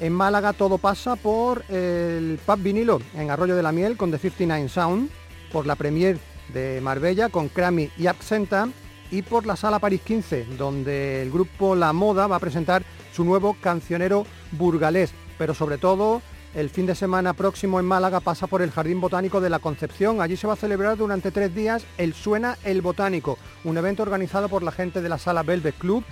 En 0.02 0.14
Málaga 0.14 0.54
todo 0.54 0.80
pasa 0.80 1.16
por 1.16 1.64
el 1.70 2.40
pub 2.44 2.58
vinilo 2.58 3.00
en 3.14 3.30
Arroyo 3.30 3.56
de 3.56 3.62
la 3.62 3.72
Miel 3.72 3.98
con 3.98 4.10
The 4.10 4.18
59 4.18 4.68
Sound, 4.68 5.12
por 5.52 5.68
la 5.68 5.76
premier 5.76 6.18
de 6.52 6.82
Marbella 6.82 7.30
con 7.30 7.50
Crami 7.50 7.92
y 8.00 8.08
Absenta 8.08 8.68
y 9.12 9.22
por 9.22 9.46
la 9.46 9.56
Sala 9.56 9.78
París 9.78 10.02
15, 10.04 10.46
donde 10.58 11.22
el 11.22 11.30
grupo 11.30 11.76
La 11.76 11.94
Moda 11.94 12.26
va 12.26 12.38
a 12.38 12.40
presentar 12.40 12.82
su 13.14 13.24
nuevo 13.24 13.56
cancionero 13.62 14.26
burgalés, 14.54 15.14
pero 15.38 15.54
sobre 15.54 15.78
todo 15.78 16.24
el 16.56 16.72
fin 16.72 16.88
de 16.88 16.96
semana 16.96 17.34
próximo 17.34 17.80
en 17.80 17.86
Málaga 17.86 18.22
pasa 18.22 18.48
por 18.48 18.64
el 18.64 18.72
Jardín 18.72 19.02
Botánico 19.02 19.40
de 19.40 19.52
la 19.52 19.60
Concepción. 19.60 20.20
Allí 20.20 20.36
se 20.36 20.48
va 20.48 20.54
a 20.54 20.58
celebrar 20.58 20.98
durante 20.98 21.30
tres 21.30 21.54
días 21.54 21.86
el 22.00 22.16
Suena 22.16 22.58
el 22.64 22.82
Botánico, 22.82 23.38
un 23.64 23.78
evento 23.78 24.02
organizado 24.02 24.50
por 24.50 24.64
la 24.64 24.72
gente 24.72 25.00
de 25.00 25.10
la 25.10 25.20
sala 25.20 25.44
Velvet 25.44 25.78
Club 25.78 26.04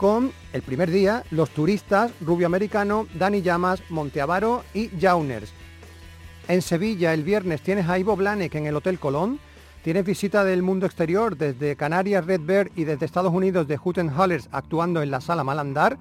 con 0.00 0.32
el 0.54 0.62
primer 0.62 0.90
día 0.90 1.24
los 1.30 1.50
turistas 1.50 2.10
Rubio 2.22 2.46
Americano, 2.46 3.06
Dani 3.18 3.42
Llamas, 3.42 3.82
Monteavaro 3.90 4.64
y 4.72 4.88
Jauners. 4.98 5.52
En 6.48 6.62
Sevilla 6.62 7.12
el 7.12 7.22
viernes 7.22 7.60
tienes 7.60 7.86
a 7.86 7.98
Ivo 7.98 8.16
Blanek 8.16 8.54
en 8.54 8.64
el 8.64 8.74
Hotel 8.74 8.98
Colón. 8.98 9.38
Tienes 9.84 10.06
visita 10.06 10.42
del 10.42 10.62
mundo 10.62 10.86
exterior 10.86 11.36
desde 11.36 11.76
Canarias 11.76 12.24
Red 12.24 12.40
Bear 12.40 12.70
y 12.76 12.84
desde 12.84 13.04
Estados 13.04 13.30
Unidos 13.30 13.68
de 13.68 13.78
Hutton 13.84 14.08
Hollers 14.08 14.48
actuando 14.52 15.02
en 15.02 15.10
la 15.10 15.20
sala 15.20 15.44
Malandar. 15.44 15.98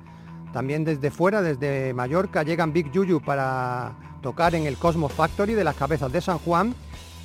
También 0.53 0.85
desde 0.85 1.11
fuera, 1.11 1.41
desde 1.41 1.93
Mallorca, 1.93 2.43
llegan 2.43 2.71
Big 2.71 2.93
Yuyu 2.93 3.19
para 3.19 3.97
tocar 4.21 4.55
en 4.55 4.65
el 4.65 4.77
Cosmos 4.77 5.11
Factory 5.11 5.55
de 5.55 5.65
las 5.65 5.75
Cabezas 5.75 6.09
de 6.09 6.21
San 6.21 6.37
Juan. 6.37 6.73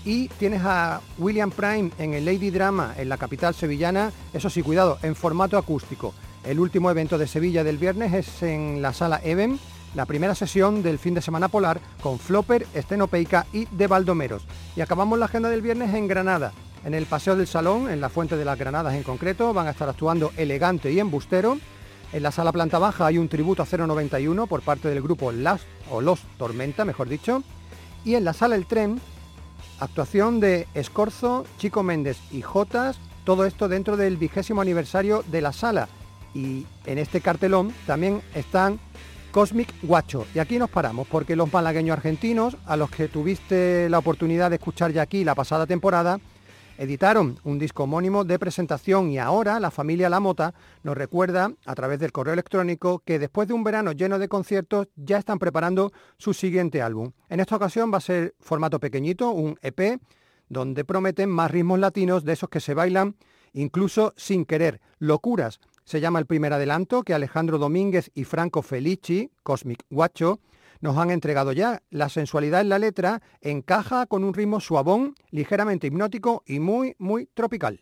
Y 0.05 0.27
tienes 0.27 0.63
a 0.65 1.01
William 1.19 1.53
Prime 1.53 1.93
en 1.99 2.15
el 2.15 2.25
Lady 2.25 2.51
Drama 2.51 2.95
en 2.99 3.09
la 3.09 3.17
capital 3.17 3.55
sevillana, 3.55 4.11
eso 4.33 4.51
sí, 4.51 4.61
cuidado, 4.61 4.99
en 5.03 5.15
formato 5.15 5.57
acústico. 5.57 6.13
El 6.45 6.61
último 6.61 6.91
evento 6.91 7.17
de 7.17 7.27
Sevilla 7.27 7.65
del 7.65 7.79
viernes 7.79 8.13
es 8.13 8.43
en 8.43 8.83
la 8.83 8.93
sala 8.93 9.19
Even, 9.25 9.59
la 9.95 10.05
primera 10.05 10.35
sesión 10.35 10.83
del 10.83 10.99
fin 10.99 11.15
de 11.15 11.23
semana 11.23 11.49
polar 11.49 11.81
con 12.03 12.19
Flopper, 12.19 12.67
Estenopeica 12.75 13.47
y 13.51 13.65
De 13.67 13.87
Baldomeros. 13.87 14.45
Y 14.77 14.83
acabamos 14.83 15.19
la 15.19 15.25
agenda 15.25 15.49
del 15.49 15.63
viernes 15.63 15.95
en 15.95 16.07
Granada. 16.07 16.53
En 16.85 16.93
el 16.93 17.07
Paseo 17.07 17.35
del 17.35 17.47
Salón, 17.47 17.91
en 17.91 18.03
la 18.03 18.11
Fuente 18.11 18.37
de 18.37 18.45
las 18.45 18.59
Granadas 18.59 18.93
en 18.93 19.05
concreto, 19.05 19.55
van 19.55 19.69
a 19.69 19.71
estar 19.71 19.89
actuando 19.89 20.33
Elegante 20.37 20.93
y 20.93 21.01
Embustero. 21.01 21.59
En 22.13 22.23
la 22.23 22.31
sala 22.31 22.53
planta 22.53 22.79
baja 22.79 23.07
hay 23.07 23.17
un 23.17 23.29
tributo 23.29 23.63
a 23.63 23.67
091 23.67 24.47
por 24.47 24.61
parte 24.61 24.89
del 24.89 25.01
grupo 25.01 25.33
Las 25.33 25.63
o 25.91 26.03
Los 26.03 26.21
Tormenta, 26.37 26.85
mejor 26.85 27.09
dicho. 27.09 27.43
Y 28.05 28.17
en 28.17 28.25
la 28.25 28.35
sala 28.35 28.57
El 28.57 28.67
Tren, 28.67 29.01
actuación 29.81 30.41
de 30.41 30.69
Escorzo, 30.75 31.47
Chico 31.57 31.83
Méndez 31.83 32.19
y 32.31 32.43
Jotas, 32.43 32.99
todo 33.25 33.47
esto 33.47 33.67
dentro 33.67 33.97
del 33.97 34.19
vigésimo 34.19 34.61
aniversario 34.61 35.25
de 35.29 35.41
la 35.41 35.55
sala. 35.55 35.89
Y 36.35 36.67
en 36.85 36.99
este 36.99 37.21
cartelón 37.21 37.73
también 37.87 38.21
están 38.35 38.81
Cosmic 39.31 39.73
Guacho. 39.83 40.27
Y 40.35 40.39
aquí 40.39 40.59
nos 40.59 40.71
paramos 40.71 41.09
porque 41.09 41.37
los 41.37 41.53
malagueños 41.53 41.97
argentinos, 41.97 42.57
a 42.67 42.77
los 42.77 42.91
que 42.91 43.09
tuviste 43.09 43.89
la 43.89 43.99
oportunidad 43.99 44.51
de 44.51 44.57
escuchar 44.57 44.93
ya 44.93 45.03
aquí 45.03 45.25
la 45.25 45.35
pasada 45.35 45.67
temporada, 45.67 46.21
editaron 46.79 47.39
un 47.45 47.59
disco 47.59 47.85
homónimo 47.85 48.25
de 48.25 48.39
presentación 48.39 49.11
y 49.11 49.19
ahora 49.19 49.61
la 49.61 49.71
familia 49.71 50.09
La 50.09 50.21
Mota 50.21 50.55
nos 50.83 50.97
recuerda 50.97 51.53
a 51.67 51.75
través 51.75 51.99
del 51.99 52.13
correo 52.13 52.33
electrónico 52.33 53.03
que 53.05 53.19
después 53.19 53.49
de 53.49 53.55
un 53.55 53.65
verano 53.65 53.93
lleno 53.93 54.19
de 54.19 54.29
conciertos 54.29 54.89
ya 54.97 55.19
están 55.19 55.39
preparando 55.39 55.93
su 56.19 56.35
siguiente 56.35 56.83
álbum. 56.83 57.13
En 57.29 57.41
esta 57.41 57.57
ocasión 57.57 57.93
va 57.93 57.99
a 57.99 58.03
ser 58.03 58.35
formato 58.41 58.81
pequeñito, 58.81 59.31
un 59.31 59.59
EP, 59.63 60.01
donde 60.49 60.85
prometen 60.85 61.31
más 61.31 61.51
ritmos 61.51 61.79
latinos 61.79 62.25
de 62.25 62.33
esos 62.35 62.49
que 62.49 62.61
se 62.61 62.75
bailan 62.75 63.17
incluso 63.53 64.13
sin 64.17 64.45
querer. 64.45 64.81
Locuras 64.99 65.61
se 65.85 66.01
llama 66.01 66.19
el 66.19 66.27
primer 66.27 66.53
adelanto 66.53 67.03
que 67.03 67.15
Alejandro 67.15 67.59
Domínguez 67.59 68.11
y 68.15 68.25
Franco 68.25 68.63
Felici, 68.63 69.31
Cosmic 69.43 69.85
Guacho, 69.91 70.41
nos 70.81 70.99
han 70.99 71.11
entregado 71.11 71.53
ya. 71.53 71.83
La 71.91 72.09
sensualidad 72.09 72.61
en 72.61 72.69
la 72.69 72.79
letra 72.79 73.23
encaja 73.41 74.07
con 74.07 74.25
un 74.25 74.35
ritmo 74.35 74.61
suavón, 74.61 75.15
ligeramente 75.31 75.87
hipnótico 75.87 76.43
y 76.47 76.61
muy, 76.61 76.95
muy 76.99 77.27
tropical. 77.35 77.81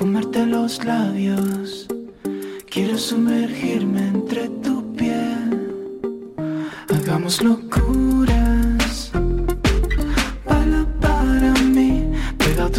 Comerte 0.00 0.46
los 0.46 0.82
labios. 0.82 1.86
Quiero 2.70 2.96
sumergirme 2.96 4.08
entre 4.08 4.48
tu 4.48 4.82
piel. 4.94 6.32
Hagamos 6.88 7.42
locuras. 7.42 9.12
Baila 10.46 10.86
para 11.02 11.52
mí, 11.64 12.10
pega 12.38 12.64
a 12.64 12.70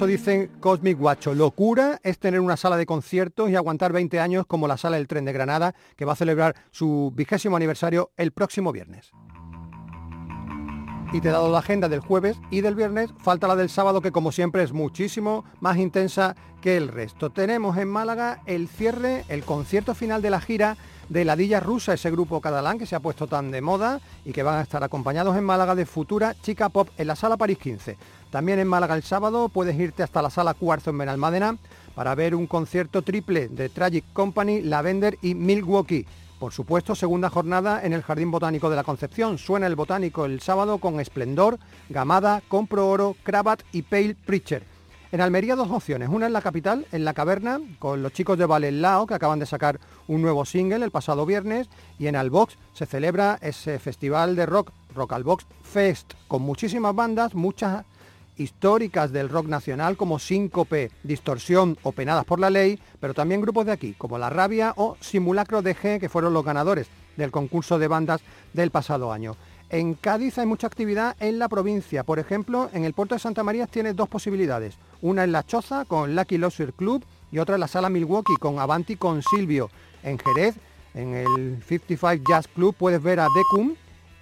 eso 0.00 0.06
dicen 0.06 0.50
Cosmic 0.60 0.96
Guacho. 0.96 1.34
Locura 1.34 2.00
es 2.02 2.18
tener 2.18 2.40
una 2.40 2.56
sala 2.56 2.78
de 2.78 2.86
conciertos 2.86 3.50
y 3.50 3.56
aguantar 3.56 3.92
20 3.92 4.18
años 4.18 4.46
como 4.46 4.66
la 4.66 4.78
Sala 4.78 4.96
del 4.96 5.06
Tren 5.06 5.26
de 5.26 5.32
Granada, 5.34 5.74
que 5.94 6.06
va 6.06 6.14
a 6.14 6.16
celebrar 6.16 6.56
su 6.70 7.12
vigésimo 7.14 7.56
aniversario 7.56 8.10
el 8.16 8.32
próximo 8.32 8.72
viernes. 8.72 9.10
Y 11.12 11.20
te 11.20 11.28
he 11.28 11.30
dado 11.30 11.52
la 11.52 11.58
agenda 11.58 11.90
del 11.90 12.00
jueves 12.00 12.38
y 12.50 12.62
del 12.62 12.76
viernes, 12.76 13.12
falta 13.18 13.46
la 13.46 13.56
del 13.56 13.68
sábado 13.68 14.00
que 14.00 14.10
como 14.10 14.32
siempre 14.32 14.62
es 14.62 14.72
muchísimo 14.72 15.44
más 15.60 15.76
intensa 15.76 16.34
que 16.62 16.78
el 16.78 16.88
resto. 16.88 17.28
Tenemos 17.28 17.76
en 17.76 17.88
Málaga 17.88 18.40
el 18.46 18.68
cierre, 18.68 19.26
el 19.28 19.44
concierto 19.44 19.94
final 19.94 20.22
de 20.22 20.30
la 20.30 20.40
gira 20.40 20.78
de 21.10 21.24
Ladilla 21.24 21.58
Rusa, 21.58 21.92
ese 21.92 22.10
grupo 22.10 22.40
catalán 22.40 22.78
que 22.78 22.86
se 22.86 22.94
ha 22.94 23.00
puesto 23.00 23.26
tan 23.26 23.50
de 23.50 23.60
moda 23.60 24.00
y 24.24 24.32
que 24.32 24.44
van 24.44 24.58
a 24.58 24.62
estar 24.62 24.82
acompañados 24.84 25.36
en 25.36 25.44
Málaga 25.44 25.74
de 25.74 25.84
Futura 25.84 26.34
Chica 26.40 26.68
Pop 26.68 26.88
en 26.96 27.08
la 27.08 27.16
Sala 27.16 27.36
París 27.36 27.58
15. 27.58 27.98
También 28.30 28.60
en 28.60 28.68
Málaga 28.68 28.94
el 28.94 29.02
sábado 29.02 29.48
puedes 29.48 29.78
irte 29.78 30.04
hasta 30.04 30.22
la 30.22 30.30
Sala 30.30 30.54
Cuarzo 30.54 30.90
en 30.90 30.98
Benalmádena 30.98 31.58
para 31.96 32.14
ver 32.14 32.36
un 32.36 32.46
concierto 32.46 33.02
triple 33.02 33.48
de 33.48 33.68
Tragic 33.68 34.04
Company, 34.12 34.62
Lavender 34.62 35.18
y 35.20 35.34
Milwaukee. 35.34 36.06
Por 36.38 36.52
supuesto, 36.52 36.94
segunda 36.94 37.28
jornada 37.28 37.84
en 37.84 37.92
el 37.92 38.02
Jardín 38.02 38.30
Botánico 38.30 38.70
de 38.70 38.76
la 38.76 38.84
Concepción. 38.84 39.36
Suena 39.36 39.66
el 39.66 39.74
botánico 39.74 40.26
el 40.26 40.40
sábado 40.40 40.78
con 40.78 41.00
Esplendor, 41.00 41.58
Gamada, 41.88 42.40
Compro 42.46 42.88
Oro, 42.88 43.16
Cravat 43.24 43.62
y 43.72 43.82
Pale 43.82 44.14
Preacher. 44.14 44.69
En 45.12 45.20
Almería 45.20 45.56
dos 45.56 45.72
opciones, 45.72 46.08
una 46.08 46.26
en 46.26 46.32
la 46.32 46.40
capital, 46.40 46.86
en 46.92 47.04
la 47.04 47.14
caverna, 47.14 47.60
con 47.80 48.00
los 48.00 48.12
chicos 48.12 48.38
de 48.38 48.46
Valelao, 48.46 49.08
que 49.08 49.14
acaban 49.14 49.40
de 49.40 49.46
sacar 49.46 49.80
un 50.06 50.22
nuevo 50.22 50.44
single 50.44 50.84
el 50.84 50.92
pasado 50.92 51.26
viernes, 51.26 51.68
y 51.98 52.06
en 52.06 52.14
Albox 52.14 52.56
se 52.74 52.86
celebra 52.86 53.36
ese 53.42 53.80
festival 53.80 54.36
de 54.36 54.46
rock, 54.46 54.70
Rock 54.94 55.14
Albox 55.14 55.46
Fest, 55.64 56.14
con 56.28 56.42
muchísimas 56.42 56.94
bandas, 56.94 57.34
muchas 57.34 57.84
históricas 58.36 59.10
del 59.10 59.28
rock 59.28 59.48
nacional 59.48 59.96
como 59.96 60.20
Síncope, 60.20 60.92
Distorsión 61.02 61.76
o 61.82 61.90
Penadas 61.90 62.24
por 62.24 62.38
la 62.38 62.48
Ley, 62.48 62.78
pero 63.00 63.12
también 63.12 63.40
grupos 63.40 63.66
de 63.66 63.72
aquí, 63.72 63.94
como 63.98 64.16
La 64.16 64.30
Rabia 64.30 64.74
o 64.76 64.96
Simulacro 65.00 65.60
DG, 65.60 65.98
que 65.98 66.08
fueron 66.08 66.32
los 66.32 66.44
ganadores 66.44 66.86
del 67.16 67.32
concurso 67.32 67.80
de 67.80 67.88
bandas 67.88 68.20
del 68.52 68.70
pasado 68.70 69.12
año. 69.12 69.36
En 69.70 69.94
Cádiz 69.94 70.36
hay 70.38 70.46
mucha 70.46 70.66
actividad 70.66 71.16
en 71.20 71.38
la 71.38 71.48
provincia. 71.48 72.02
Por 72.02 72.18
ejemplo, 72.18 72.68
en 72.72 72.84
el 72.84 72.92
puerto 72.92 73.14
de 73.14 73.20
Santa 73.20 73.44
María 73.44 73.68
tienes 73.68 73.94
dos 73.94 74.08
posibilidades. 74.08 74.74
Una 75.00 75.22
en 75.22 75.30
La 75.30 75.46
Choza 75.46 75.84
con 75.84 76.16
Lucky 76.16 76.38
Loser 76.38 76.72
Club 76.72 77.04
y 77.30 77.38
otra 77.38 77.54
en 77.54 77.60
la 77.60 77.68
sala 77.68 77.88
Milwaukee 77.88 78.34
con 78.40 78.58
Avanti 78.58 78.96
con 78.96 79.22
Silvio. 79.22 79.70
En 80.02 80.18
Jerez, 80.18 80.56
en 80.94 81.14
el 81.14 81.62
55 81.68 82.24
Jazz 82.28 82.48
Club 82.48 82.74
puedes 82.76 83.00
ver 83.00 83.20
a 83.20 83.28
Decum 83.32 83.76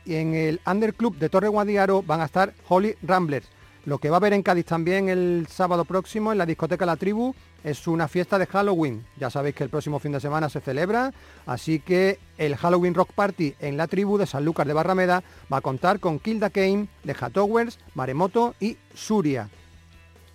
y 0.04 0.16
en 0.16 0.34
el 0.34 0.60
Under 0.66 0.92
Club 0.92 1.16
de 1.16 1.30
Torre 1.30 1.48
Guadiaro 1.48 2.02
van 2.02 2.20
a 2.20 2.26
estar 2.26 2.52
Holly 2.68 2.96
Ramblers. 3.02 3.48
Lo 3.88 3.96
que 3.96 4.10
va 4.10 4.16
a 4.16 4.18
haber 4.18 4.34
en 4.34 4.42
Cádiz 4.42 4.66
también 4.66 5.08
el 5.08 5.46
sábado 5.48 5.86
próximo 5.86 6.30
en 6.30 6.36
la 6.36 6.44
discoteca 6.44 6.84
La 6.84 6.96
Tribu 6.96 7.34
es 7.64 7.88
una 7.88 8.06
fiesta 8.06 8.38
de 8.38 8.44
Halloween. 8.44 9.06
Ya 9.16 9.30
sabéis 9.30 9.54
que 9.54 9.64
el 9.64 9.70
próximo 9.70 9.98
fin 9.98 10.12
de 10.12 10.20
semana 10.20 10.50
se 10.50 10.60
celebra, 10.60 11.14
así 11.46 11.80
que 11.80 12.18
el 12.36 12.54
Halloween 12.56 12.92
Rock 12.92 13.12
Party 13.14 13.54
en 13.60 13.78
La 13.78 13.86
Tribu 13.86 14.18
de 14.18 14.26
Sanlúcar 14.26 14.66
de 14.66 14.74
Barrameda 14.74 15.22
va 15.50 15.56
a 15.56 15.62
contar 15.62 16.00
con 16.00 16.18
Kilda 16.18 16.50
Kane, 16.50 16.88
The 17.06 17.16
Hatowers, 17.18 17.78
Maremoto 17.94 18.54
y 18.60 18.76
Suria. 18.92 19.48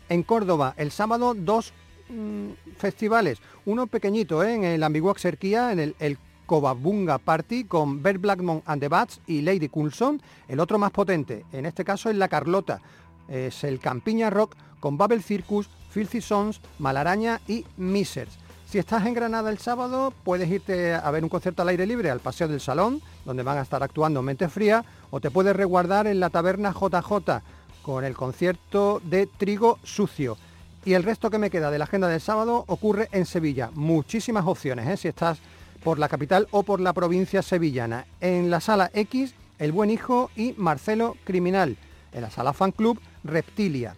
En 0.09 0.23
Córdoba, 0.23 0.73
el 0.75 0.89
sábado, 0.89 1.35
dos 1.35 1.73
mm, 2.09 2.53
festivales. 2.79 3.37
Uno 3.67 3.85
pequeñito 3.85 4.43
¿eh? 4.43 4.55
en 4.55 4.63
el 4.63 4.81
Ambiguo 4.81 5.13
Xerquía, 5.13 5.71
en 5.71 5.79
el, 5.79 5.95
el 5.99 6.17
Covabunga 6.47 7.19
Party 7.19 7.65
con 7.65 8.01
Bert 8.01 8.19
Blackmon 8.19 8.63
and 8.65 8.81
the 8.81 8.87
Bats 8.87 9.21
y 9.27 9.41
Lady 9.41 9.69
Coulson. 9.69 10.21
El 10.47 10.59
otro 10.59 10.79
más 10.79 10.91
potente, 10.91 11.45
en 11.51 11.67
este 11.67 11.85
caso 11.85 12.09
es 12.09 12.15
La 12.15 12.27
Carlota. 12.27 12.81
Es 13.27 13.63
el 13.63 13.79
Campiña 13.79 14.29
Rock 14.29 14.55
con 14.79 14.97
Babel 14.97 15.23
Circus, 15.23 15.69
Filthy 15.89 16.21
Sons, 16.21 16.59
Malaraña 16.79 17.41
y 17.47 17.65
Misers. 17.77 18.37
Si 18.73 18.79
estás 18.79 19.05
en 19.05 19.13
Granada 19.13 19.51
el 19.51 19.59
sábado, 19.59 20.11
puedes 20.23 20.49
irte 20.49 20.95
a 20.95 21.11
ver 21.11 21.23
un 21.23 21.29
concierto 21.29 21.61
al 21.61 21.69
aire 21.69 21.85
libre 21.85 22.09
al 22.09 22.19
Paseo 22.19 22.47
del 22.47 22.59
Salón, 22.59 23.01
donde 23.23 23.43
van 23.43 23.59
a 23.59 23.61
estar 23.61 23.83
actuando 23.83 24.23
Mente 24.23 24.49
Fría, 24.49 24.83
o 25.11 25.19
te 25.19 25.29
puedes 25.29 25.55
resguardar 25.55 26.07
en 26.07 26.19
la 26.19 26.31
taberna 26.31 26.73
JJ 26.73 27.41
con 27.83 28.03
el 28.03 28.15
concierto 28.15 28.99
de 29.03 29.27
Trigo 29.27 29.77
Sucio. 29.83 30.37
Y 30.85 30.93
el 30.93 31.03
resto 31.03 31.29
que 31.29 31.37
me 31.37 31.51
queda 31.51 31.69
de 31.69 31.77
la 31.77 31.85
agenda 31.85 32.07
del 32.07 32.19
sábado 32.19 32.65
ocurre 32.67 33.09
en 33.11 33.25
Sevilla. 33.25 33.69
Muchísimas 33.75 34.47
opciones, 34.47 34.87
¿eh? 34.87 34.97
si 34.97 35.07
estás 35.07 35.37
por 35.83 35.99
la 35.99 36.09
capital 36.09 36.47
o 36.51 36.63
por 36.63 36.81
la 36.81 36.93
provincia 36.93 37.41
sevillana. 37.41 38.05
En 38.21 38.49
la 38.49 38.59
sala 38.59 38.89
X, 38.93 39.35
El 39.59 39.71
Buen 39.71 39.91
Hijo 39.91 40.31
y 40.35 40.55
Marcelo 40.57 41.15
Criminal. 41.25 41.77
En 42.11 42.21
la 42.21 42.31
sala 42.31 42.53
Fan 42.53 42.71
Club, 42.71 42.99
Reptilia. 43.23 43.95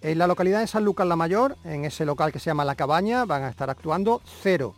En 0.00 0.18
la 0.18 0.26
localidad 0.26 0.60
de 0.60 0.66
San 0.66 0.84
Lucas 0.84 1.06
la 1.06 1.16
Mayor, 1.16 1.56
en 1.64 1.84
ese 1.84 2.04
local 2.04 2.32
que 2.32 2.38
se 2.38 2.46
llama 2.46 2.64
La 2.64 2.74
Cabaña, 2.74 3.24
van 3.24 3.44
a 3.44 3.48
estar 3.48 3.70
actuando 3.70 4.20
Cero. 4.42 4.74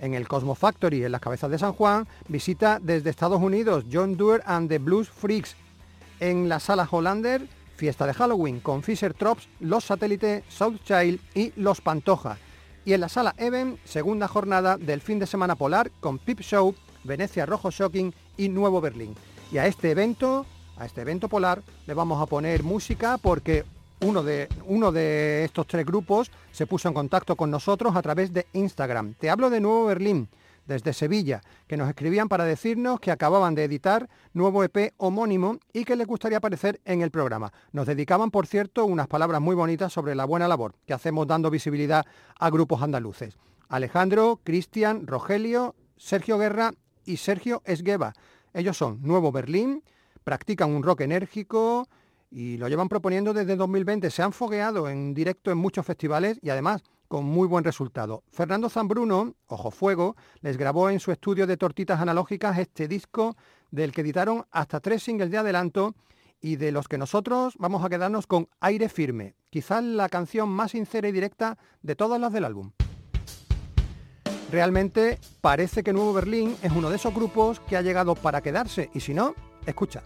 En 0.00 0.12
el 0.12 0.28
Cosmo 0.28 0.54
Factory, 0.54 1.04
en 1.04 1.12
las 1.12 1.22
cabezas 1.22 1.50
de 1.50 1.58
San 1.58 1.72
Juan, 1.72 2.06
visita 2.28 2.78
desde 2.82 3.08
Estados 3.08 3.40
Unidos 3.40 3.84
John 3.90 4.16
Doerr 4.16 4.42
and 4.44 4.68
the 4.68 4.78
Blues 4.78 5.08
Freaks. 5.08 5.56
En 6.20 6.48
la 6.48 6.60
sala 6.60 6.86
Hollander, 6.90 7.48
fiesta 7.76 8.06
de 8.06 8.14
Halloween 8.14 8.60
con 8.60 8.82
Fisher 8.82 9.14
Trops, 9.14 9.48
Los 9.60 9.84
Satélites, 9.84 10.44
Southchild 10.48 11.20
y 11.34 11.52
Los 11.56 11.80
Pantoja. 11.80 12.38
Y 12.84 12.92
en 12.92 13.00
la 13.00 13.08
sala 13.08 13.34
Even, 13.38 13.78
segunda 13.84 14.28
jornada 14.28 14.76
del 14.76 15.00
fin 15.00 15.18
de 15.18 15.26
semana 15.26 15.56
polar 15.56 15.90
con 16.00 16.18
Pip 16.18 16.40
Show, 16.40 16.74
Venecia 17.04 17.46
Rojo 17.46 17.70
Shocking 17.70 18.12
y 18.36 18.48
Nuevo 18.48 18.80
Berlín. 18.80 19.14
Y 19.50 19.58
a 19.58 19.66
este 19.66 19.90
evento, 19.90 20.44
a 20.76 20.86
este 20.86 21.00
evento 21.02 21.28
polar, 21.28 21.62
le 21.86 21.94
vamos 21.94 22.20
a 22.20 22.26
poner 22.26 22.62
música 22.62 23.18
porque 23.18 23.64
uno 24.00 24.22
de, 24.22 24.48
uno 24.66 24.92
de 24.92 25.44
estos 25.44 25.66
tres 25.66 25.86
grupos 25.86 26.30
se 26.52 26.66
puso 26.66 26.88
en 26.88 26.94
contacto 26.94 27.36
con 27.36 27.50
nosotros 27.50 27.96
a 27.96 28.02
través 28.02 28.32
de 28.32 28.46
Instagram. 28.52 29.14
Te 29.14 29.30
hablo 29.30 29.50
de 29.50 29.60
Nuevo 29.60 29.86
Berlín, 29.86 30.28
desde 30.66 30.92
Sevilla, 30.92 31.42
que 31.66 31.76
nos 31.76 31.88
escribían 31.88 32.28
para 32.28 32.44
decirnos 32.44 33.00
que 33.00 33.10
acababan 33.10 33.54
de 33.54 33.64
editar 33.64 34.08
nuevo 34.34 34.64
EP 34.64 34.92
homónimo 34.96 35.58
y 35.72 35.84
que 35.84 35.96
les 35.96 36.06
gustaría 36.06 36.38
aparecer 36.38 36.80
en 36.84 37.02
el 37.02 37.10
programa. 37.10 37.52
Nos 37.72 37.86
dedicaban, 37.86 38.30
por 38.30 38.46
cierto, 38.46 38.84
unas 38.84 39.06
palabras 39.06 39.40
muy 39.40 39.54
bonitas 39.54 39.92
sobre 39.92 40.14
la 40.14 40.24
buena 40.24 40.48
labor 40.48 40.74
que 40.86 40.94
hacemos 40.94 41.26
dando 41.26 41.50
visibilidad 41.50 42.04
a 42.38 42.50
grupos 42.50 42.82
andaluces. 42.82 43.38
Alejandro, 43.68 44.40
Cristian, 44.44 45.06
Rogelio, 45.06 45.74
Sergio 45.96 46.38
Guerra 46.38 46.72
y 47.04 47.16
Sergio 47.16 47.62
Esgueva. 47.64 48.12
Ellos 48.52 48.76
son 48.76 49.00
Nuevo 49.02 49.32
Berlín, 49.32 49.82
practican 50.26 50.72
un 50.72 50.82
rock 50.82 51.02
enérgico, 51.02 51.86
y 52.32 52.56
lo 52.56 52.66
llevan 52.66 52.88
proponiendo 52.88 53.32
desde 53.32 53.54
2020. 53.54 54.10
Se 54.10 54.22
han 54.22 54.32
fogueado 54.32 54.88
en 54.88 55.14
directo 55.14 55.52
en 55.52 55.58
muchos 55.58 55.86
festivales 55.86 56.40
y 56.42 56.50
además 56.50 56.82
con 57.06 57.24
muy 57.24 57.46
buen 57.46 57.62
resultado. 57.62 58.24
Fernando 58.32 58.68
Zambruno, 58.68 59.34
Ojo 59.46 59.70
Fuego, 59.70 60.16
les 60.40 60.56
grabó 60.56 60.90
en 60.90 60.98
su 60.98 61.12
estudio 61.12 61.46
de 61.46 61.56
tortitas 61.56 62.00
analógicas 62.00 62.58
este 62.58 62.88
disco 62.88 63.36
del 63.70 63.92
que 63.92 64.00
editaron 64.00 64.44
hasta 64.50 64.80
tres 64.80 65.04
singles 65.04 65.30
de 65.30 65.38
adelanto 65.38 65.94
y 66.40 66.56
de 66.56 66.72
los 66.72 66.88
que 66.88 66.98
nosotros 66.98 67.54
vamos 67.58 67.84
a 67.84 67.88
quedarnos 67.88 68.26
con 68.26 68.48
Aire 68.58 68.88
Firme, 68.88 69.36
quizás 69.50 69.84
la 69.84 70.08
canción 70.08 70.48
más 70.48 70.72
sincera 70.72 71.08
y 71.08 71.12
directa 71.12 71.56
de 71.82 71.94
todas 71.94 72.20
las 72.20 72.32
del 72.32 72.44
álbum. 72.44 72.72
Realmente 74.50 75.20
parece 75.40 75.84
que 75.84 75.92
Nuevo 75.92 76.12
Berlín 76.12 76.56
es 76.62 76.72
uno 76.72 76.90
de 76.90 76.96
esos 76.96 77.14
grupos 77.14 77.60
que 77.60 77.76
ha 77.76 77.82
llegado 77.82 78.16
para 78.16 78.42
quedarse 78.42 78.90
y 78.92 79.00
si 79.00 79.14
no, 79.14 79.34
escucha. 79.66 80.02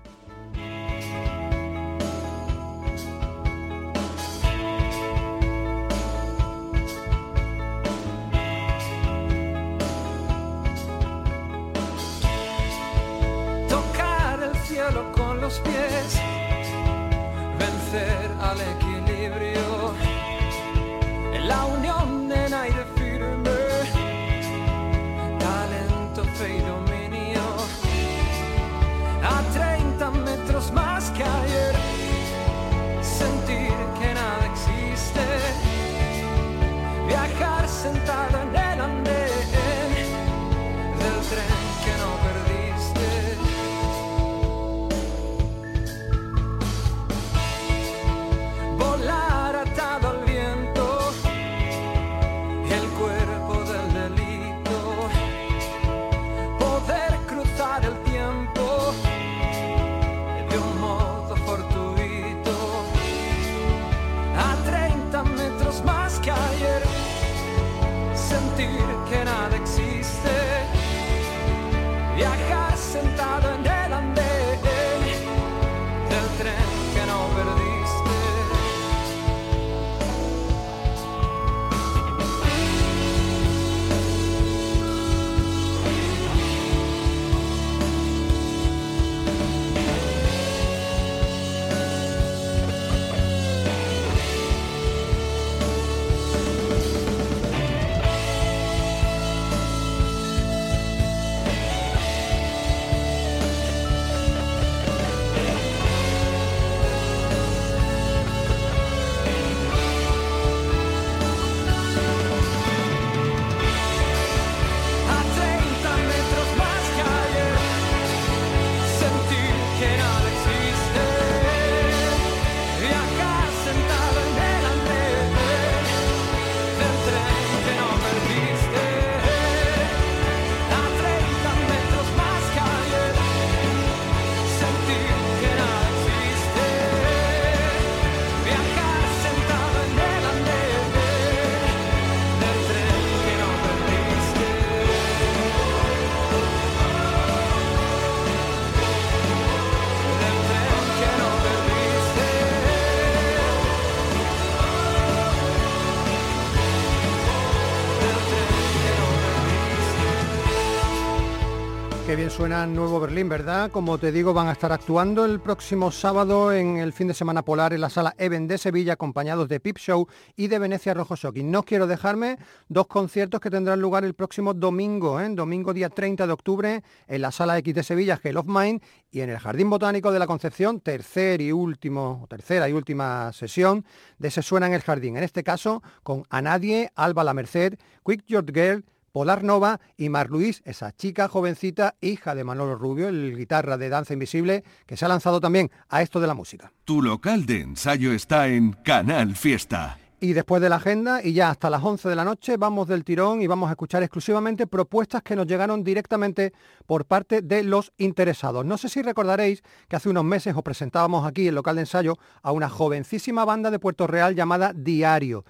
Suena 162.30 162.64
Nuevo 162.64 163.00
Berlín, 163.00 163.28
¿verdad? 163.28 163.72
Como 163.72 163.98
te 163.98 164.12
digo, 164.12 164.32
van 164.32 164.46
a 164.46 164.52
estar 164.52 164.70
actuando 164.70 165.24
el 165.24 165.40
próximo 165.40 165.90
sábado 165.90 166.52
en 166.52 166.76
el 166.76 166.92
fin 166.92 167.08
de 167.08 167.14
semana 167.14 167.42
polar 167.42 167.72
en 167.72 167.80
la 167.80 167.90
sala 167.90 168.14
Even 168.18 168.46
de 168.46 168.56
Sevilla, 168.56 168.92
acompañados 168.92 169.48
de 169.48 169.58
Pip 169.58 169.78
Show 169.78 170.06
y 170.36 170.46
de 170.46 170.58
Venecia 170.60 170.94
Rojo 170.94 171.16
Shocking. 171.16 171.50
No 171.50 171.64
quiero 171.64 171.88
dejarme 171.88 172.38
dos 172.68 172.86
conciertos 172.86 173.40
que 173.40 173.50
tendrán 173.50 173.80
lugar 173.80 174.04
el 174.04 174.14
próximo 174.14 174.54
domingo, 174.54 175.20
¿eh? 175.20 175.28
domingo 175.30 175.74
día 175.74 175.88
30 175.88 176.26
de 176.26 176.32
octubre, 176.32 176.82
en 177.08 177.20
la 177.20 177.32
sala 177.32 177.58
X 177.58 177.74
de 177.74 177.82
Sevilla, 177.82 178.20
Hell 178.22 178.36
of 178.36 178.46
Mind, 178.46 178.80
y 179.10 179.20
en 179.20 179.30
el 179.30 179.38
Jardín 179.38 179.68
Botánico 179.68 180.12
de 180.12 180.20
la 180.20 180.26
Concepción, 180.26 180.80
tercer 180.80 181.40
y 181.40 181.50
último, 181.50 182.26
tercera 182.28 182.68
y 182.68 182.72
última 182.72 183.32
sesión 183.32 183.84
de 184.18 184.30
Se 184.30 184.42
Suena 184.42 184.68
en 184.68 184.74
el 184.74 184.82
Jardín. 184.82 185.16
En 185.16 185.24
este 185.24 185.42
caso, 185.42 185.82
con 186.04 186.24
A 186.30 186.40
Nadie, 186.42 186.92
Alba 186.94 187.24
La 187.24 187.34
Merced, 187.34 187.74
Quick 188.04 188.24
Your 188.26 188.44
Girl, 188.52 188.84
Polar 189.12 189.42
Nova 189.42 189.80
y 189.96 190.08
Mar 190.08 190.30
Luis, 190.30 190.62
esa 190.64 190.92
chica 190.92 191.28
jovencita, 191.28 191.96
hija 192.00 192.34
de 192.34 192.44
Manolo 192.44 192.76
Rubio, 192.76 193.08
el 193.08 193.36
guitarra 193.36 193.76
de 193.76 193.88
Danza 193.88 194.12
Invisible, 194.12 194.62
que 194.86 194.96
se 194.96 195.04
ha 195.04 195.08
lanzado 195.08 195.40
también 195.40 195.70
a 195.88 196.00
esto 196.02 196.20
de 196.20 196.28
la 196.28 196.34
música. 196.34 196.72
Tu 196.84 197.02
local 197.02 197.44
de 197.44 197.60
ensayo 197.60 198.12
está 198.12 198.46
en 198.48 198.72
Canal 198.72 199.34
Fiesta. 199.34 199.98
Y 200.22 200.34
después 200.34 200.60
de 200.60 200.68
la 200.68 200.76
agenda 200.76 201.24
y 201.24 201.32
ya 201.32 201.48
hasta 201.48 201.70
las 201.70 201.82
11 201.82 202.10
de 202.10 202.14
la 202.14 202.26
noche 202.26 202.58
vamos 202.58 202.86
del 202.86 203.04
tirón 203.04 203.40
y 203.40 203.46
vamos 203.46 203.68
a 203.68 203.72
escuchar 203.72 204.02
exclusivamente 204.02 204.66
propuestas 204.66 205.22
que 205.22 205.34
nos 205.34 205.46
llegaron 205.46 205.82
directamente 205.82 206.52
por 206.86 207.06
parte 207.06 207.40
de 207.40 207.64
los 207.64 207.92
interesados. 207.96 208.64
No 208.66 208.76
sé 208.76 208.90
si 208.90 209.00
recordaréis 209.00 209.62
que 209.88 209.96
hace 209.96 210.10
unos 210.10 210.24
meses 210.24 210.54
os 210.54 210.62
presentábamos 210.62 211.26
aquí 211.26 211.48
en 211.48 211.54
local 211.54 211.76
de 211.76 211.82
ensayo 211.82 212.18
a 212.42 212.52
una 212.52 212.68
jovencísima 212.68 213.46
banda 213.46 213.70
de 213.70 213.78
Puerto 213.78 214.06
Real 214.06 214.34
llamada 214.34 214.74
Diario. 214.74 215.46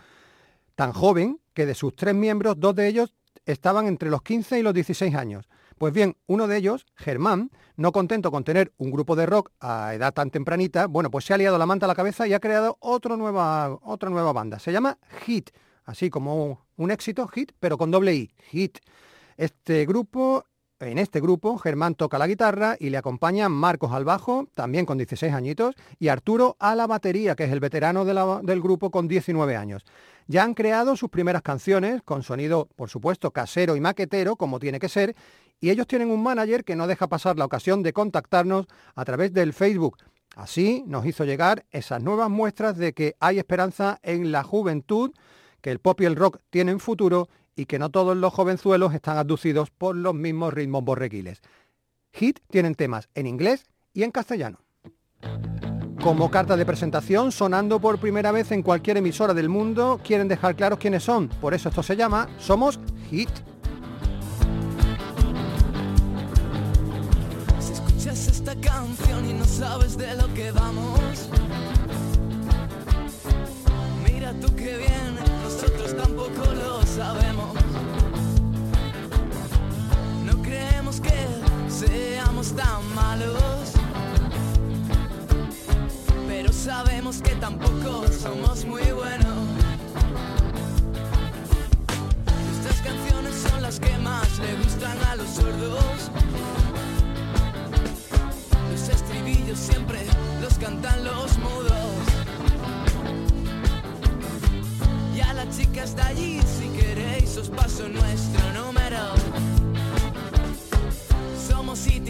Tan 0.76 0.92
joven 0.92 1.40
que 1.52 1.66
de 1.66 1.74
sus 1.74 1.96
tres 1.96 2.14
miembros, 2.14 2.54
dos 2.56 2.76
de 2.76 2.86
ellos 2.86 3.12
estaban 3.46 3.86
entre 3.86 4.10
los 4.10 4.22
15 4.22 4.58
y 4.58 4.62
los 4.62 4.74
16 4.74 5.14
años. 5.14 5.48
Pues 5.78 5.94
bien, 5.94 6.16
uno 6.26 6.46
de 6.46 6.58
ellos, 6.58 6.86
Germán, 6.94 7.50
no 7.76 7.92
contento 7.92 8.30
con 8.30 8.44
tener 8.44 8.72
un 8.76 8.90
grupo 8.90 9.16
de 9.16 9.24
rock 9.24 9.50
a 9.60 9.94
edad 9.94 10.12
tan 10.12 10.30
tempranita, 10.30 10.86
bueno, 10.86 11.10
pues 11.10 11.24
se 11.24 11.32
ha 11.32 11.38
liado 11.38 11.56
la 11.56 11.64
manta 11.64 11.86
a 11.86 11.88
la 11.88 11.94
cabeza 11.94 12.28
y 12.28 12.34
ha 12.34 12.40
creado 12.40 12.76
otra 12.80 13.16
nueva, 13.16 13.78
otra 13.82 14.10
nueva 14.10 14.34
banda. 14.34 14.58
Se 14.58 14.72
llama 14.72 14.98
Hit, 15.24 15.50
así 15.84 16.10
como 16.10 16.66
un 16.76 16.90
éxito, 16.90 17.26
Hit, 17.28 17.52
pero 17.58 17.78
con 17.78 17.90
doble 17.90 18.14
I, 18.14 18.30
Hit. 18.50 18.78
Este 19.38 19.86
grupo, 19.86 20.44
en 20.80 20.98
este 20.98 21.20
grupo, 21.20 21.58
Germán 21.58 21.94
toca 21.94 22.18
la 22.18 22.26
guitarra 22.26 22.76
y 22.80 22.88
le 22.88 22.96
acompañan 22.96 23.52
Marcos 23.52 23.92
al 23.92 24.06
bajo, 24.06 24.48
también 24.54 24.86
con 24.86 24.96
16 24.96 25.32
añitos, 25.32 25.74
y 25.98 26.08
Arturo 26.08 26.56
a 26.58 26.74
la 26.74 26.86
batería, 26.86 27.34
que 27.36 27.44
es 27.44 27.52
el 27.52 27.60
veterano 27.60 28.04
del 28.06 28.62
grupo 28.62 28.90
con 28.90 29.06
19 29.06 29.56
años. 29.56 29.84
Ya 30.26 30.42
han 30.42 30.54
creado 30.54 30.96
sus 30.96 31.10
primeras 31.10 31.42
canciones, 31.42 32.02
con 32.02 32.22
sonido, 32.22 32.66
por 32.76 32.88
supuesto, 32.88 33.30
casero 33.30 33.76
y 33.76 33.80
maquetero, 33.80 34.36
como 34.36 34.58
tiene 34.58 34.78
que 34.78 34.88
ser, 34.88 35.14
y 35.60 35.68
ellos 35.68 35.86
tienen 35.86 36.10
un 36.10 36.22
manager 36.22 36.64
que 36.64 36.76
no 36.76 36.86
deja 36.86 37.08
pasar 37.08 37.36
la 37.36 37.44
ocasión 37.44 37.82
de 37.82 37.92
contactarnos 37.92 38.66
a 38.94 39.04
través 39.04 39.34
del 39.34 39.52
Facebook. 39.52 39.98
Así 40.34 40.84
nos 40.86 41.04
hizo 41.04 41.24
llegar 41.24 41.66
esas 41.72 42.02
nuevas 42.02 42.30
muestras 42.30 42.78
de 42.78 42.94
que 42.94 43.16
hay 43.20 43.38
esperanza 43.38 43.98
en 44.02 44.32
la 44.32 44.42
juventud, 44.44 45.10
que 45.60 45.70
el 45.70 45.80
pop 45.80 46.00
y 46.00 46.06
el 46.06 46.16
rock 46.16 46.38
tienen 46.48 46.80
futuro 46.80 47.28
y 47.60 47.66
que 47.66 47.78
no 47.78 47.90
todos 47.90 48.16
los 48.16 48.32
jovenzuelos 48.32 48.94
están 48.94 49.18
abducidos 49.18 49.68
por 49.70 49.94
los 49.94 50.14
mismos 50.14 50.54
ritmos 50.54 50.82
borrequiles. 50.82 51.42
Hit 52.14 52.40
tienen 52.50 52.74
temas 52.74 53.10
en 53.14 53.26
inglés 53.26 53.66
y 53.92 54.02
en 54.02 54.10
castellano. 54.10 54.60
Como 56.02 56.30
carta 56.30 56.56
de 56.56 56.64
presentación, 56.64 57.30
sonando 57.30 57.78
por 57.78 57.98
primera 57.98 58.32
vez 58.32 58.50
en 58.52 58.62
cualquier 58.62 58.96
emisora 58.96 59.34
del 59.34 59.50
mundo, 59.50 60.00
quieren 60.02 60.26
dejar 60.28 60.56
claros 60.56 60.78
quiénes 60.78 61.02
son. 61.02 61.28
Por 61.28 61.52
eso 61.52 61.68
esto 61.68 61.82
se 61.82 61.96
llama 61.96 62.30
Somos 62.38 62.80
Hit. 63.10 63.28
Mira 74.06 74.32
tú 74.40 74.48
nosotros 75.44 75.96
tampoco 75.96 76.54
lo 76.54 76.86
sabemos. 76.86 77.39
No 80.90 81.02
que 81.02 81.70
seamos 81.70 82.50
tan 82.56 82.94
malos, 82.96 83.74
pero 86.26 86.52
sabemos 86.52 87.22
que 87.22 87.36
tampoco 87.36 88.08
somos 88.08 88.64
muy 88.64 88.90
buenos. 88.90 89.38
Estas 92.58 92.80
canciones 92.82 93.36
son 93.36 93.62
las 93.62 93.78
que 93.78 93.96
más 93.98 94.36
le 94.40 94.54
gustan 94.56 94.98
a 95.08 95.14
los 95.14 95.28
sordos. 95.28 96.10
Los 98.72 98.88
estribillos 98.88 99.60
siempre 99.60 100.04
los 100.42 100.58
cantan 100.58 101.04
los 101.04 101.38
mudos. 101.38 102.02
Y 105.14 105.20
a 105.20 105.34
las 105.34 105.56
chicas 105.56 105.94
de 105.94 106.02
allí, 106.02 106.40
si 106.42 106.68
queréis, 106.70 107.36
os 107.36 107.48
paso 107.48 107.88
nuestro 107.88 108.40
número. 108.48 108.59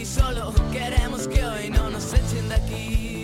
City, 0.01 0.05
solo 0.05 0.53
queremos 0.71 1.27
que 1.27 1.43
hoy 1.45 1.69
no 1.69 1.89
nos 1.89 2.13
echen 2.13 2.49
de 2.49 2.55
aquí. 2.55 3.20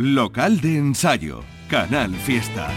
Local 0.00 0.60
de 0.60 0.78
ensayo. 0.78 1.44
Canal 1.68 2.14
Fiesta. 2.14 2.68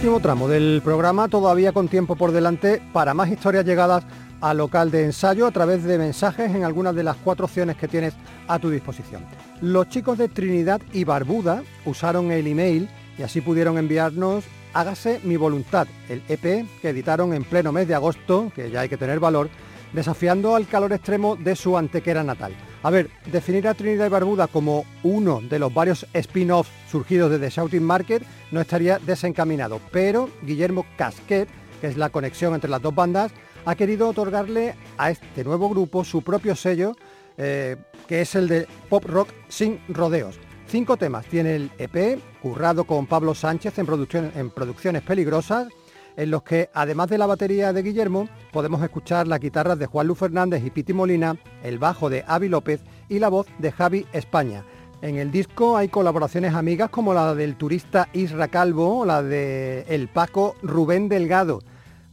Último 0.00 0.20
tramo 0.20 0.48
del 0.48 0.80
programa, 0.82 1.28
todavía 1.28 1.72
con 1.72 1.86
tiempo 1.86 2.16
por 2.16 2.32
delante 2.32 2.80
para 2.90 3.12
más 3.12 3.28
historias 3.28 3.66
llegadas 3.66 4.02
al 4.40 4.56
local 4.56 4.90
de 4.90 5.04
ensayo 5.04 5.46
a 5.46 5.50
través 5.50 5.84
de 5.84 5.98
mensajes 5.98 6.54
en 6.54 6.64
algunas 6.64 6.94
de 6.94 7.02
las 7.02 7.16
cuatro 7.16 7.44
opciones 7.44 7.76
que 7.76 7.86
tienes 7.86 8.14
a 8.48 8.58
tu 8.58 8.70
disposición. 8.70 9.22
Los 9.60 9.90
chicos 9.90 10.16
de 10.16 10.28
Trinidad 10.30 10.80
y 10.94 11.04
Barbuda 11.04 11.62
usaron 11.84 12.32
el 12.32 12.46
email 12.46 12.88
y 13.18 13.24
así 13.24 13.42
pudieron 13.42 13.76
enviarnos 13.76 14.42
Hágase 14.72 15.20
mi 15.22 15.36
voluntad, 15.36 15.86
el 16.08 16.22
EP 16.30 16.64
que 16.80 16.88
editaron 16.88 17.34
en 17.34 17.44
pleno 17.44 17.70
mes 17.70 17.86
de 17.86 17.94
agosto, 17.94 18.50
que 18.54 18.70
ya 18.70 18.80
hay 18.80 18.88
que 18.88 18.96
tener 18.96 19.20
valor, 19.20 19.50
desafiando 19.92 20.56
al 20.56 20.66
calor 20.66 20.94
extremo 20.94 21.36
de 21.36 21.54
su 21.54 21.76
antequera 21.76 22.24
natal. 22.24 22.54
A 22.82 22.88
ver, 22.88 23.10
definir 23.30 23.68
a 23.68 23.74
Trinidad 23.74 24.06
y 24.06 24.08
Barbuda 24.08 24.46
como 24.46 24.86
uno 25.02 25.42
de 25.42 25.58
los 25.58 25.72
varios 25.72 26.06
spin-offs 26.14 26.70
surgidos 26.90 27.30
de 27.30 27.38
The 27.38 27.50
Shouting 27.50 27.82
Market 27.82 28.22
no 28.50 28.60
estaría 28.60 28.98
desencaminado, 28.98 29.80
pero 29.92 30.30
Guillermo 30.42 30.86
Casquet, 30.96 31.48
que 31.80 31.88
es 31.88 31.98
la 31.98 32.08
conexión 32.08 32.54
entre 32.54 32.70
las 32.70 32.80
dos 32.80 32.94
bandas, 32.94 33.32
ha 33.66 33.74
querido 33.74 34.08
otorgarle 34.08 34.74
a 34.96 35.10
este 35.10 35.44
nuevo 35.44 35.68
grupo 35.68 36.04
su 36.04 36.22
propio 36.22 36.56
sello, 36.56 36.96
eh, 37.36 37.76
que 38.08 38.22
es 38.22 38.34
el 38.34 38.48
de 38.48 38.66
pop 38.88 39.04
rock 39.04 39.28
sin 39.48 39.78
rodeos. 39.88 40.38
Cinco 40.66 40.96
temas 40.96 41.26
tiene 41.26 41.56
el 41.56 41.70
EP, 41.78 42.18
currado 42.40 42.84
con 42.84 43.06
Pablo 43.06 43.34
Sánchez 43.34 43.78
en, 43.78 44.32
en 44.34 44.50
producciones 44.50 45.02
peligrosas, 45.02 45.68
en 46.16 46.30
los 46.30 46.42
que, 46.42 46.70
además 46.74 47.08
de 47.08 47.18
la 47.18 47.26
batería 47.26 47.72
de 47.72 47.82
Guillermo, 47.82 48.28
podemos 48.52 48.82
escuchar 48.82 49.26
las 49.28 49.40
guitarras 49.40 49.78
de 49.78 49.86
Juan 49.86 50.06
Luis 50.06 50.18
Fernández 50.18 50.64
y 50.64 50.70
Piti 50.70 50.92
Molina, 50.92 51.36
el 51.62 51.78
bajo 51.78 52.10
de 52.10 52.24
Avi 52.26 52.48
López 52.48 52.82
y 53.08 53.18
la 53.18 53.28
voz 53.28 53.46
de 53.58 53.72
Javi 53.72 54.06
España. 54.12 54.64
En 55.02 55.16
el 55.16 55.30
disco 55.30 55.76
hay 55.76 55.88
colaboraciones 55.88 56.54
amigas 56.54 56.90
como 56.90 57.14
la 57.14 57.34
del 57.34 57.56
turista 57.56 58.08
Isra 58.12 58.48
Calvo 58.48 58.98
o 58.98 59.04
la 59.06 59.22
de 59.22 59.86
el 59.88 60.08
Paco 60.08 60.56
Rubén 60.62 61.08
Delgado. 61.08 61.60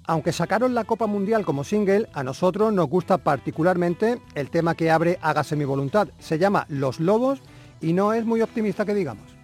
Aunque 0.05 0.31
sacaron 0.31 0.73
la 0.73 0.85
Copa 0.85 1.05
Mundial 1.05 1.43
como 1.43 1.65
single, 1.65 2.07
a 2.13 2.23
nosotros 2.23 2.71
nos 2.71 2.87
gusta 2.87 3.17
particularmente 3.17 4.21
el 4.35 4.49
tema 4.49 4.73
que 4.73 4.89
abre 4.89 5.19
Hágase 5.21 5.57
mi 5.57 5.65
voluntad. 5.65 6.07
Se 6.19 6.39
llama 6.39 6.65
Los 6.69 7.01
Lobos 7.01 7.41
y 7.81 7.91
no 7.91 8.13
es 8.13 8.25
muy 8.25 8.41
optimista 8.41 8.85
que 8.85 8.95
digamos. 8.95 9.36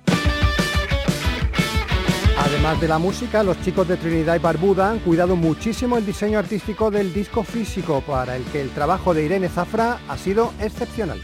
Además 2.64 2.80
de 2.80 2.88
la 2.88 2.98
música, 2.98 3.44
los 3.44 3.62
chicos 3.62 3.90
de 3.90 3.98
Trinidad 3.98 4.38
y 4.38 4.40
Barbuda 4.40 4.90
han 4.90 5.00
cuidado 5.00 5.36
muchísimo 5.36 5.98
el 5.98 6.06
diseño 6.06 6.40
artístico 6.40 6.90
del 6.90 7.14
disco 7.14 7.44
físico, 7.44 8.00
para 8.08 8.38
el 8.38 8.44
que 8.46 8.62
el 8.62 8.70
trabajo 8.70 9.14
de 9.14 9.26
Irene 9.26 9.50
Zafra 9.50 10.00
ha 10.08 10.18
sido 10.18 10.54
excepcional. 10.62 11.22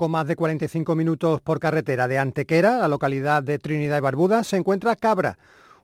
Poco 0.00 0.08
más 0.08 0.26
de 0.26 0.34
45 0.34 0.96
minutos 0.96 1.42
por 1.42 1.60
carretera 1.60 2.08
de 2.08 2.18
Antequera, 2.18 2.78
la 2.78 2.88
localidad 2.88 3.42
de 3.42 3.58
Trinidad 3.58 3.98
y 3.98 4.00
Barbuda, 4.00 4.44
se 4.44 4.56
encuentra 4.56 4.96
Cabra, 4.96 5.38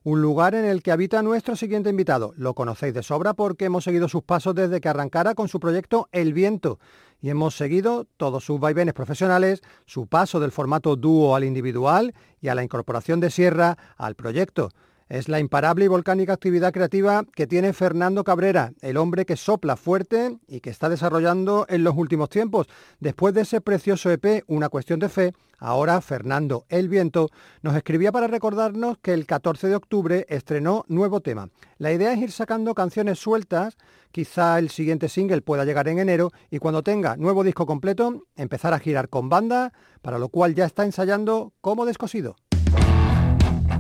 un 0.05 0.23
lugar 0.23 0.55
en 0.55 0.65
el 0.65 0.83
que 0.83 0.91
habita 0.91 1.21
nuestro 1.21 1.55
siguiente 1.55 1.91
invitado. 1.91 2.33
Lo 2.39 2.55
conocéis 2.55 2.95
de 2.95 3.03
sobra 3.03 3.35
porque 3.35 3.67
hemos 3.67 3.85
seguido 3.85 4.09
sus 4.09 4.23
pasos 4.23 4.55
desde 4.55 4.81
que 4.81 4.89
arrancara 4.89 5.35
con 5.35 5.49
su 5.49 5.61
proyecto 5.61 6.09
El 6.13 6.33
Viento 6.33 6.79
y 7.21 7.29
hemos 7.29 7.59
seguido 7.59 8.07
todos 8.17 8.43
sus 8.43 8.59
vaivenes 8.59 8.95
profesionales, 8.95 9.61
su 9.85 10.07
paso 10.07 10.41
del 10.41 10.51
formato 10.51 10.97
dúo 10.97 11.37
al 11.37 11.45
individual 11.45 12.15
y 12.41 12.49
a 12.49 12.55
la 12.55 12.65
incorporación 12.65 13.21
de 13.21 13.31
Sierra 13.31 13.77
al 13.99 14.15
proyecto. 14.15 14.71
Es 15.09 15.29
la 15.29 15.39
imparable 15.39 15.85
y 15.85 15.89
volcánica 15.89 16.33
actividad 16.33 16.73
creativa 16.73 17.23
que 17.33 17.47
tiene 17.47 17.73
Fernando 17.73 18.25
Cabrera, 18.25 18.73
el 18.81 18.97
hombre 18.97 19.25
que 19.25 19.37
sopla 19.37 19.77
fuerte 19.77 20.41
y 20.49 20.59
que 20.59 20.71
está 20.71 20.89
desarrollando 20.89 21.65
en 21.69 21.85
los 21.85 21.95
últimos 21.97 22.29
tiempos. 22.29 22.67
Después 22.99 23.33
de 23.33 23.43
ese 23.43 23.61
precioso 23.61 24.11
EP, 24.11 24.43
Una 24.49 24.69
cuestión 24.69 24.99
de 24.99 25.09
fe, 25.09 25.33
ahora 25.59 26.01
Fernando 26.01 26.65
El 26.69 26.89
Viento 26.89 27.31
nos 27.63 27.77
escribía 27.77 28.11
para 28.11 28.27
recordarnos 28.27 28.99
que 28.99 29.13
el 29.13 29.27
14 29.27 29.69
de 29.69 29.77
octubre 29.77 30.27
estrenó 30.29 30.85
nuevo 30.89 31.21
tema. 31.21 31.51
La 31.79 31.93
idea 31.93 32.13
es 32.13 32.19
ir 32.19 32.33
sacando 32.33 32.75
canciones 32.75 33.21
sueltas, 33.21 33.77
quizá 34.11 34.59
el 34.59 34.71
siguiente 34.71 35.09
single 35.09 35.41
pueda 35.41 35.65
llegar 35.65 35.87
en 35.87 36.01
enero 36.01 36.33
y 36.51 36.59
cuando 36.59 36.83
tenga 36.83 37.17
nuevo 37.17 37.45
disco 37.45 37.65
completo 37.65 38.25
empezar 38.35 38.75
a 38.75 38.81
girar 38.81 39.09
con 39.09 39.29
banda, 39.29 39.73
para 40.03 40.19
lo 40.19 40.31
cual 40.31 40.57
ya 40.57 40.65
está 40.65 40.85
ensayando 40.85 41.53
como 41.61 41.87
descosido. 41.87 42.35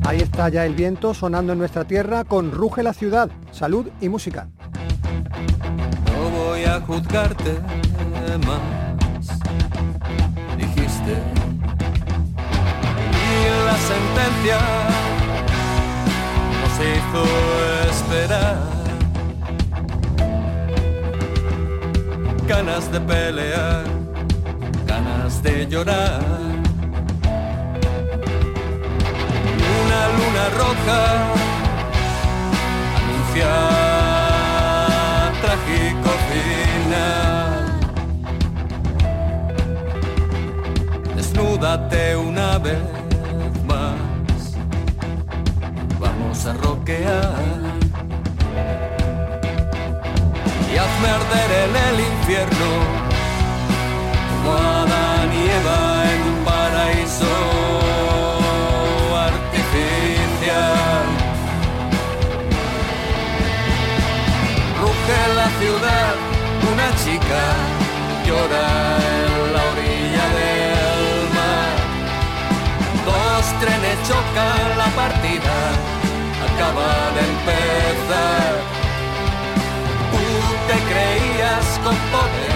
Ahí 0.07 0.21
está 0.21 0.49
ya 0.49 0.65
el 0.65 0.77
viento 0.77 1.15
sonando 1.15 1.53
en 1.53 1.59
nuestra 1.59 1.85
tierra 1.85 2.23
con 2.23 2.53
Ruge 2.53 2.85
la 2.85 2.93
ciudad, 2.93 3.29
salud 3.51 3.89
y 4.01 4.09
música. 4.09 4.47
No 6.13 6.31
voy 6.31 6.63
a 6.63 6.81
juzgarte 6.81 7.59
más, 8.47 8.61
dijiste. 10.57 11.17
Y 13.19 13.65
la 13.67 13.77
sentencia 13.91 14.59
nos 16.63 16.75
hizo 16.87 17.23
esperar. 17.91 18.59
Ganas 22.47 22.93
de 22.93 23.01
pelear, 23.01 23.85
ganas 24.87 25.43
de 25.43 25.67
llorar. 25.67 26.56
Una 29.97 30.09
luna 30.09 30.45
roja 30.51 31.01
anuncia 32.99 33.51
trágico 35.41 36.11
final. 36.29 37.57
Desnúdate 41.17 42.17
una 42.17 42.59
vez 42.59 42.83
más, 43.67 44.55
vamos 45.99 46.45
a 46.45 46.53
rockear. 46.53 47.35
Y 50.71 50.77
hazme 50.77 51.09
arder 51.09 51.51
en 51.65 51.77
el 51.89 51.97
infierno, 52.13 52.71
como 54.29 54.53
Adán 54.59 55.31
y 55.33 55.49
Eva 55.59 55.86
ciudad, 65.59 66.15
una 66.73 66.89
chica 67.03 67.43
llora 68.27 68.69
en 69.23 69.53
la 69.55 69.63
orilla 69.73 70.27
del 70.39 71.05
mar. 71.37 71.77
Dos 73.09 73.45
trenes 73.61 73.99
chocan, 74.09 74.79
la 74.83 74.89
partida 75.03 75.57
acaba 76.49 76.91
de 77.17 77.23
empezar. 77.33 78.53
Tú 80.13 80.27
te 80.69 80.77
creías 80.91 81.67
con 81.85 81.97
poder 82.13 82.56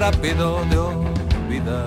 rápido 0.00 0.64
de 0.70 0.78
olvidar. 0.78 1.86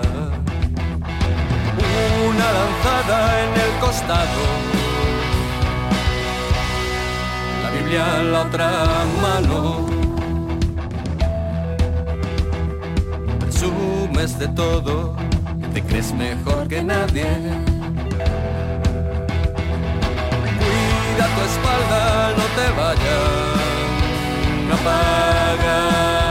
Una 2.28 2.48
lanzada 2.58 3.16
en 3.42 3.50
el 3.64 3.72
costado. 3.80 4.42
La 7.62 7.70
Biblia 7.70 8.04
en 8.20 8.32
la 8.32 8.40
otra 8.42 8.70
mano. 9.20 9.86
Presumes 13.40 14.38
de 14.38 14.48
todo, 14.48 15.16
te 15.74 15.82
crees 15.82 16.12
mejor 16.14 16.68
que 16.68 16.84
nadie. 16.84 17.26
Cuida 20.60 21.26
tu 21.34 21.40
espalda, 21.50 22.32
no 22.38 22.44
te 22.58 22.66
vayan 22.80 23.62
a 24.72 24.76
pagar. 24.84 26.23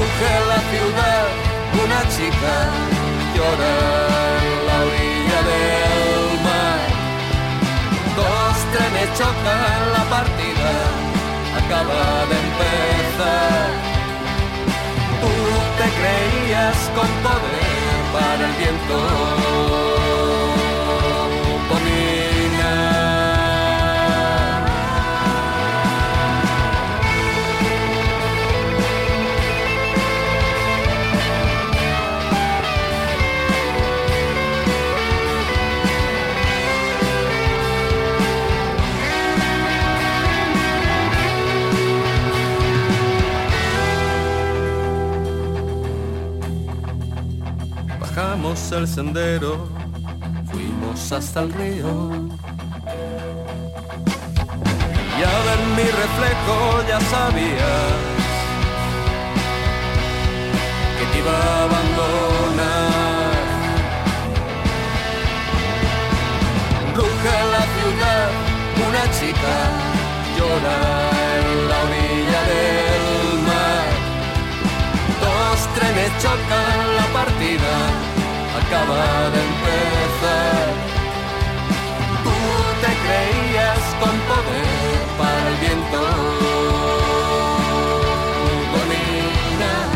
Ruge 0.00 0.34
la 0.52 0.60
ciudad, 0.70 1.26
una 1.84 2.00
chica 2.14 2.54
llora 3.34 3.76
en 4.48 4.58
la 4.68 4.76
orilla 4.88 5.40
del 5.50 6.40
mar. 6.46 6.80
Dos 8.16 8.56
trenes 8.72 9.10
chocan, 9.18 9.80
la 9.96 10.04
partida 10.16 10.72
acaba 11.60 12.02
de 12.30 12.36
empezar. 12.46 13.68
Tú 15.20 15.32
te 15.78 15.86
creías 15.98 16.78
con 16.96 17.08
poder 17.22 17.98
para 18.14 18.42
el 18.48 18.54
viento. 18.56 19.99
El 48.50 48.88
sendero, 48.88 49.68
fuimos 50.50 51.12
hasta 51.12 51.42
el 51.42 51.52
río. 51.52 52.10
Y 55.16 55.22
a 55.22 55.36
ver 55.46 55.60
mi 55.76 55.84
reflejo 55.84 56.82
ya 56.88 56.98
sabías 56.98 57.92
que 60.98 61.04
te 61.12 61.18
iba 61.20 61.30
a 61.30 61.62
abandonar. 61.62 63.32
Ruge 66.96 67.36
la 67.54 67.64
ciudad, 67.76 68.28
una 68.88 69.04
chica 69.16 69.54
llora 70.36 70.78
en 71.36 71.46
la 71.68 71.78
orilla 71.86 72.40
del 72.50 73.42
mar. 73.46 73.86
Dos 75.22 75.58
trenes 75.76 76.10
chocan, 76.20 76.96
la 76.96 77.06
partida 77.12 78.09
acaba 78.70 79.30
de 79.30 79.40
empezar. 79.50 80.66
Tú 82.24 82.36
te 82.82 82.90
creías 83.04 83.82
con 84.00 84.14
poder 84.30 84.98
para 85.18 85.48
el 85.48 85.56
viento. 85.56 86.00
dominar. 88.74 89.86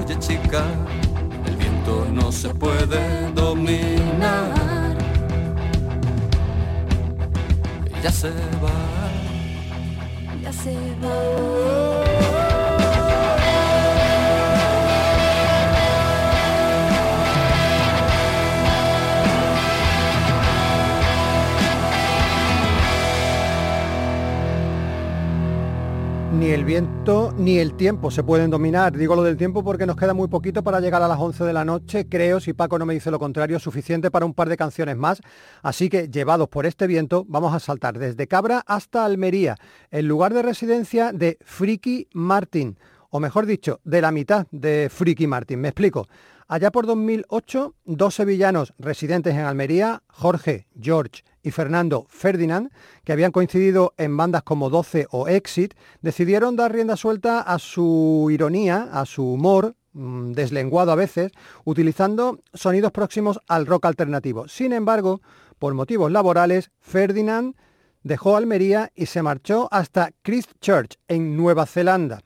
Oye 0.00 0.14
chica, 0.18 0.62
el 1.46 1.54
viento 1.56 2.06
no 2.10 2.32
se 2.32 2.48
puede 2.48 3.30
dominar. 3.32 4.96
Ya 8.02 8.10
se 8.10 8.30
va. 8.62 8.78
Ya 10.42 10.52
se 10.52 10.74
va. 11.02 12.41
Ni 26.42 26.50
el 26.50 26.64
viento 26.64 27.32
ni 27.38 27.58
el 27.60 27.74
tiempo 27.74 28.10
se 28.10 28.24
pueden 28.24 28.50
dominar. 28.50 28.98
Digo 28.98 29.14
lo 29.14 29.22
del 29.22 29.36
tiempo 29.36 29.62
porque 29.62 29.86
nos 29.86 29.94
queda 29.94 30.12
muy 30.12 30.26
poquito 30.26 30.64
para 30.64 30.80
llegar 30.80 31.00
a 31.00 31.06
las 31.06 31.20
11 31.20 31.44
de 31.44 31.52
la 31.52 31.64
noche. 31.64 32.08
Creo, 32.08 32.40
si 32.40 32.52
Paco 32.52 32.80
no 32.80 32.84
me 32.84 32.94
dice 32.94 33.12
lo 33.12 33.20
contrario, 33.20 33.60
suficiente 33.60 34.10
para 34.10 34.26
un 34.26 34.34
par 34.34 34.48
de 34.48 34.56
canciones 34.56 34.96
más. 34.96 35.20
Así 35.62 35.88
que, 35.88 36.08
llevados 36.08 36.48
por 36.48 36.66
este 36.66 36.88
viento, 36.88 37.24
vamos 37.28 37.54
a 37.54 37.60
saltar 37.60 37.96
desde 37.96 38.26
Cabra 38.26 38.64
hasta 38.66 39.04
Almería, 39.04 39.54
el 39.92 40.08
lugar 40.08 40.34
de 40.34 40.42
residencia 40.42 41.12
de 41.12 41.38
Friki 41.42 42.08
Martin. 42.12 42.76
o 43.10 43.20
mejor 43.20 43.46
dicho, 43.46 43.78
de 43.84 44.00
la 44.00 44.10
mitad 44.10 44.48
de 44.50 44.88
Friki 44.90 45.28
Martin. 45.28 45.60
Me 45.60 45.68
explico. 45.68 46.08
Allá 46.48 46.72
por 46.72 46.86
2008, 46.86 47.76
dos 47.84 48.16
sevillanos 48.16 48.74
residentes 48.80 49.34
en 49.34 49.44
Almería, 49.44 50.02
Jorge, 50.08 50.66
George 50.80 51.22
y 51.42 51.50
Fernando 51.50 52.06
Ferdinand, 52.08 52.70
que 53.04 53.12
habían 53.12 53.32
coincidido 53.32 53.94
en 53.96 54.16
bandas 54.16 54.42
como 54.42 54.70
12 54.70 55.06
o 55.10 55.28
Exit, 55.28 55.74
decidieron 56.00 56.56
dar 56.56 56.72
rienda 56.72 56.96
suelta 56.96 57.40
a 57.40 57.58
su 57.58 58.28
ironía, 58.30 58.88
a 58.92 59.04
su 59.06 59.24
humor, 59.24 59.74
mm, 59.92 60.32
deslenguado 60.32 60.92
a 60.92 60.96
veces, 60.96 61.32
utilizando 61.64 62.40
sonidos 62.54 62.92
próximos 62.92 63.40
al 63.48 63.66
rock 63.66 63.86
alternativo. 63.86 64.48
Sin 64.48 64.72
embargo, 64.72 65.20
por 65.58 65.74
motivos 65.74 66.10
laborales, 66.10 66.70
Ferdinand 66.80 67.54
dejó 68.02 68.36
Almería 68.36 68.90
y 68.94 69.06
se 69.06 69.22
marchó 69.22 69.68
hasta 69.70 70.10
Christchurch, 70.22 70.98
en 71.08 71.36
Nueva 71.36 71.66
Zelanda. 71.66 72.20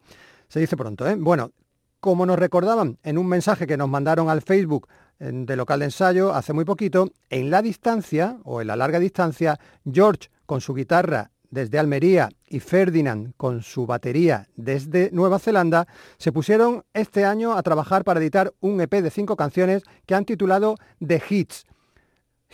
Se 0.49 0.61
dice 0.61 0.77
pronto, 0.77 1.07
¿eh? 1.07 1.17
Bueno, 1.19 1.53
como 2.01 2.25
nos 2.25 2.39
recordaban 2.39 2.99
en 3.03 3.19
un 3.19 3.27
mensaje 3.27 3.67
que 3.67 3.77
nos 3.77 3.89
mandaron 3.89 4.31
al 4.31 4.43
Facebook 4.43 4.89
de 5.19 5.57
local 5.57 5.81
de 5.81 5.87
ensayo 5.87 6.33
hace 6.35 6.53
muy 6.53 6.65
poquito, 6.65 7.11
en 7.31 7.51
la 7.51 7.63
distancia 7.63 8.39
o 8.45 8.61
en 8.61 8.67
la 8.67 8.77
larga 8.77 8.99
distancia, 8.99 9.59
George 9.91 10.29
con 10.45 10.61
su 10.61 10.75
guitarra 10.75 11.31
desde 11.51 11.79
Almería 11.79 12.29
y 12.47 12.61
Ferdinand 12.61 13.33
con 13.37 13.63
su 13.63 13.87
batería 13.87 14.49
desde 14.57 15.11
Nueva 15.13 15.39
Zelanda, 15.39 15.87
se 16.19 16.33
pusieron 16.33 16.85
este 16.93 17.25
año 17.25 17.53
a 17.53 17.63
trabajar 17.63 18.05
para 18.05 18.21
editar 18.21 18.53
un 18.61 18.81
EP 18.81 18.93
de 19.03 19.11
cinco 19.11 19.37
canciones 19.37 19.83
que 20.07 20.15
han 20.15 20.25
titulado 20.25 20.77
The 21.05 21.23
Hits. 21.29 21.65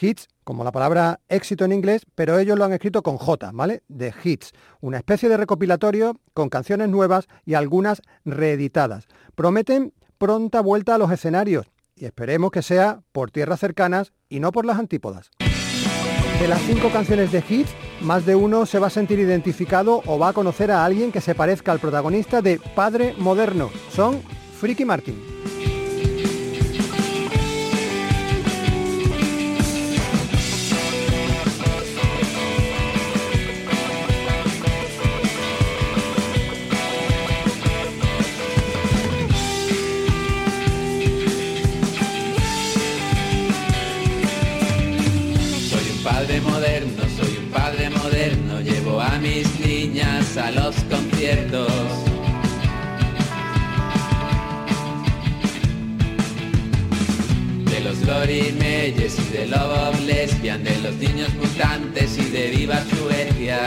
Hits, 0.01 0.29
como 0.45 0.65
la 0.65 0.73
palabra 0.73 1.21
éxito 1.29 1.65
en 1.65 1.73
inglés, 1.73 2.03
pero 2.15 2.39
ellos 2.39 2.59
lo 2.59 2.65
han 2.65 2.73
escrito 2.73 3.03
con 3.03 3.19
J, 3.19 3.51
¿vale? 3.53 3.83
The 3.95 4.15
Hits, 4.23 4.53
una 4.81 4.99
especie 4.99 5.29
de 5.29 5.37
recopilatorio 5.37 6.19
con 6.33 6.49
canciones 6.49 6.89
nuevas 6.89 7.27
y 7.45 7.55
algunas 7.55 8.03
reeditadas. 8.25 9.07
Prometen 9.35 9.93
pronta 10.17 10.61
vuelta 10.61 10.95
a 10.95 10.99
los 10.99 11.11
escenarios 11.11 11.72
y 11.95 12.05
esperemos 12.05 12.51
que 12.51 12.63
sea 12.63 13.01
por 13.13 13.31
tierras 13.31 13.61
cercanas 13.61 14.13
y 14.29 14.41
no 14.41 14.53
por 14.53 14.65
las 14.65 14.79
antípodas. 14.79 15.31
De 16.41 16.49
las 16.49 16.61
cinco 16.63 16.91
canciones 16.91 17.31
de 17.31 17.45
Hits, 17.49 17.71
más 18.01 18.27
de 18.27 18.35
uno 18.35 18.67
se 18.67 18.79
va 18.79 18.89
a 18.89 18.91
sentir 18.91 19.19
identificado 19.21 20.03
o 20.07 20.19
va 20.19 20.29
a 20.29 20.33
conocer 20.33 20.71
a 20.73 20.85
alguien 20.85 21.13
que 21.13 21.21
se 21.21 21.35
parezca 21.35 21.71
al 21.71 21.79
protagonista 21.79 22.43
de 22.43 22.61
Padre 22.75 23.15
Moderno. 23.19 23.71
Son 23.91 24.21
Freaky 24.59 24.85
Martin. 24.85 25.52
A 50.37 50.51
los 50.51 50.75
conciertos. 50.85 51.69
De 57.71 57.81
los 57.81 58.01
Glory 58.01 58.55
Meyers 58.59 59.19
y 59.19 59.33
de 59.33 59.47
Love 59.47 60.01
Lesbian, 60.07 60.65
de 60.65 60.79
los 60.79 60.95
niños 60.97 61.35
mutantes 61.35 62.17
y 62.19 62.31
de 62.31 62.51
Viva 62.51 62.83
Suecia. 62.85 63.59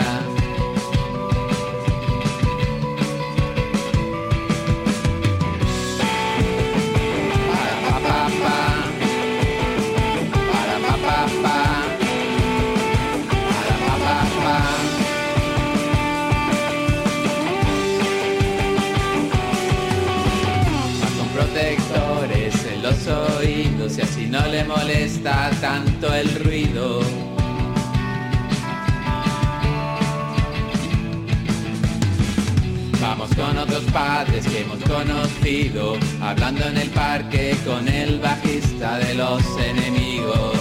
No 24.29 24.45
le 24.47 24.63
molesta 24.63 25.51
tanto 25.61 26.13
el 26.13 26.33
ruido. 26.43 27.01
Vamos 33.01 33.29
con 33.35 33.57
otros 33.57 33.83
padres 33.93 34.47
que 34.47 34.61
hemos 34.61 34.79
conocido, 34.79 35.97
hablando 36.21 36.65
en 36.65 36.77
el 36.77 36.89
parque 36.89 37.55
con 37.65 37.87
el 37.87 38.19
bajista 38.19 38.97
de 38.97 39.13
los 39.15 39.41
enemigos. 39.57 40.53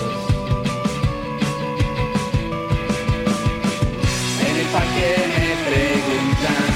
En 4.46 4.56
el 4.56 4.66
parque 4.66 5.08
me 5.34 5.50
preguntan 5.70 6.70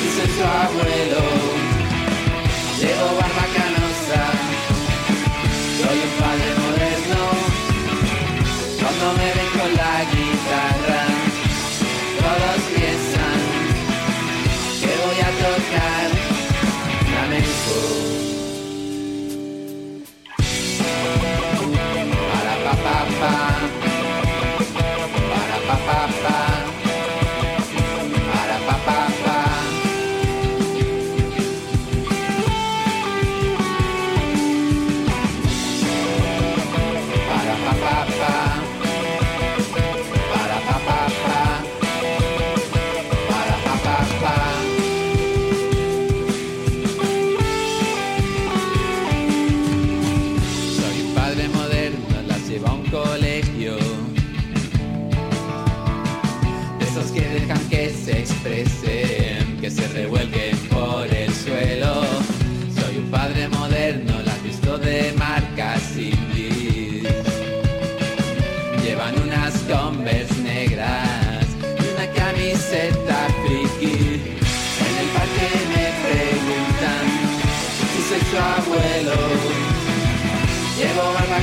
si 0.00 0.08
soy 0.16 0.30
su 0.36 0.44
abuelo. 0.44 1.22
Llevo 2.80 3.16
barba 3.20 3.47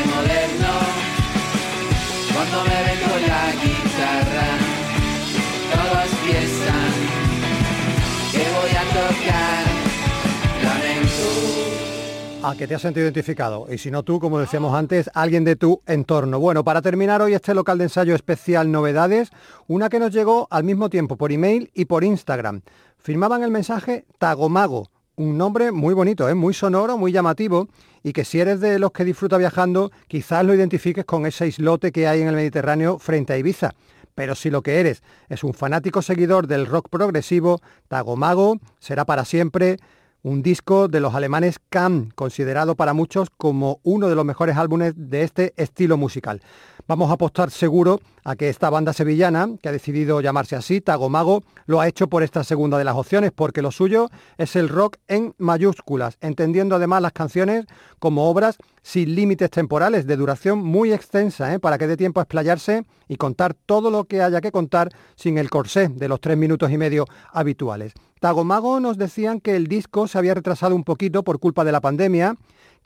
A 12.46 12.56
que 12.56 12.68
te 12.68 12.76
has 12.76 12.82
sentido 12.82 13.06
identificado. 13.06 13.68
Y 13.70 13.78
si 13.78 13.90
no 13.90 14.04
tú, 14.04 14.20
como 14.20 14.38
decíamos 14.38 14.76
antes, 14.76 15.10
alguien 15.14 15.46
de 15.46 15.56
tu 15.56 15.82
entorno. 15.86 16.40
Bueno, 16.40 16.66
para 16.66 16.82
terminar 16.82 17.22
hoy 17.22 17.34
este 17.34 17.54
local 17.54 17.78
de 17.78 17.86
ensayo 17.86 18.16
especial 18.16 18.70
novedades, 18.70 19.30
una 19.68 19.88
que 19.88 20.00
nos 20.00 20.12
llegó 20.12 20.48
al 20.52 20.66
mismo 20.66 20.90
tiempo 20.90 21.16
por 21.16 21.32
email 21.32 21.72
y 21.74 21.86
por 21.86 22.04
Instagram. 22.04 22.62
Firmaban 22.98 23.44
el 23.44 23.52
mensaje 23.52 24.06
Tagomago, 24.18 24.90
un 25.16 25.38
nombre 25.38 25.72
muy 25.72 25.94
bonito, 25.94 26.28
¿eh? 26.28 26.34
muy 26.34 26.54
sonoro, 26.54 26.98
muy 26.98 27.12
llamativo 27.12 27.68
y 28.04 28.14
que 28.14 28.26
si 28.26 28.40
eres 28.40 28.60
de 28.60 28.80
los 28.80 28.92
que 28.92 29.06
disfruta 29.06 29.38
viajando, 29.38 29.92
quizás 30.08 30.44
lo 30.46 30.54
identifiques 30.54 31.06
con 31.06 31.26
ese 31.26 31.48
islote 31.48 31.92
que 31.92 32.08
hay 32.08 32.22
en 32.22 32.28
el 32.28 32.36
Mediterráneo 32.36 33.00
frente 33.00 33.34
a 33.34 33.38
Ibiza. 33.38 33.76
Pero 34.16 34.36
si 34.36 34.50
lo 34.50 34.62
que 34.62 34.80
eres 34.80 35.02
es 35.30 35.44
un 35.44 35.54
fanático 35.54 36.02
seguidor 36.02 36.48
del 36.48 36.66
rock 36.66 36.90
progresivo, 36.90 37.62
Tagomago 37.88 38.60
será 38.80 39.06
para 39.06 39.26
siempre 39.26 39.78
un 40.24 40.42
disco 40.42 40.88
de 40.88 41.02
los 41.02 41.14
alemanes 41.14 41.60
Cam, 41.70 42.10
considerado 42.16 42.76
para 42.76 42.94
muchos 42.94 43.30
como 43.30 43.80
uno 43.84 44.08
de 44.08 44.16
los 44.16 44.24
mejores 44.24 44.56
álbumes 44.56 44.94
de 44.96 45.24
este 45.24 45.54
estilo 45.58 45.98
musical. 45.98 46.42
Vamos 46.88 47.10
a 47.10 47.14
apostar 47.14 47.52
seguro 47.52 48.00
a 48.24 48.36
que 48.38 48.48
esta 48.48 48.70
banda 48.70 48.94
sevillana, 48.94 49.50
que 49.62 49.68
ha 49.68 49.74
decidido 49.74 50.22
llamarse 50.22 50.56
así, 50.56 50.80
Tagomago, 50.80 51.44
lo 51.66 51.82
ha 51.82 51.88
hecho 51.90 52.08
por 52.08 52.24
esta 52.24 52.44
segunda 52.46 52.78
de 52.78 52.86
las 52.86 52.96
opciones, 52.96 53.32
porque 53.34 53.62
lo 53.62 53.72
suyo 53.72 54.10
es 54.38 54.56
el 54.56 54.70
rock 54.70 54.98
en 55.08 55.34
mayúsculas, 55.38 56.18
entendiendo 56.22 56.76
además 56.76 57.02
las 57.02 57.12
canciones 57.12 57.66
como 58.00 58.30
obras 58.30 58.58
sin 58.82 59.16
límites 59.16 59.50
temporales, 59.50 60.08
de 60.08 60.16
duración 60.16 60.60
muy 60.60 60.94
extensa, 60.94 61.54
¿eh? 61.54 61.60
para 61.60 61.78
que 61.78 61.88
dé 61.88 61.98
tiempo 61.98 62.22
a 62.22 62.24
explayarse 62.24 62.86
y 63.10 63.18
contar 63.18 63.54
todo 63.54 63.92
lo 63.92 64.06
que 64.06 64.22
haya 64.22 64.40
que 64.40 64.52
contar 64.52 64.90
sin 65.16 65.38
el 65.38 65.50
corsé 65.50 65.90
de 65.90 66.08
los 66.08 66.22
tres 66.22 66.38
minutos 66.38 66.72
y 66.72 66.78
medio 66.78 67.06
habituales. 67.32 67.94
Tagomago 68.24 68.80
nos 68.80 68.98
decían 68.98 69.42
que 69.42 69.58
el 69.58 69.68
disco 69.68 70.08
se 70.08 70.18
había 70.18 70.34
retrasado 70.34 70.78
un 70.78 70.86
poquito 70.86 71.24
por 71.24 71.42
culpa 71.42 71.66
de 71.66 71.74
la 71.74 71.82
pandemia 71.82 72.38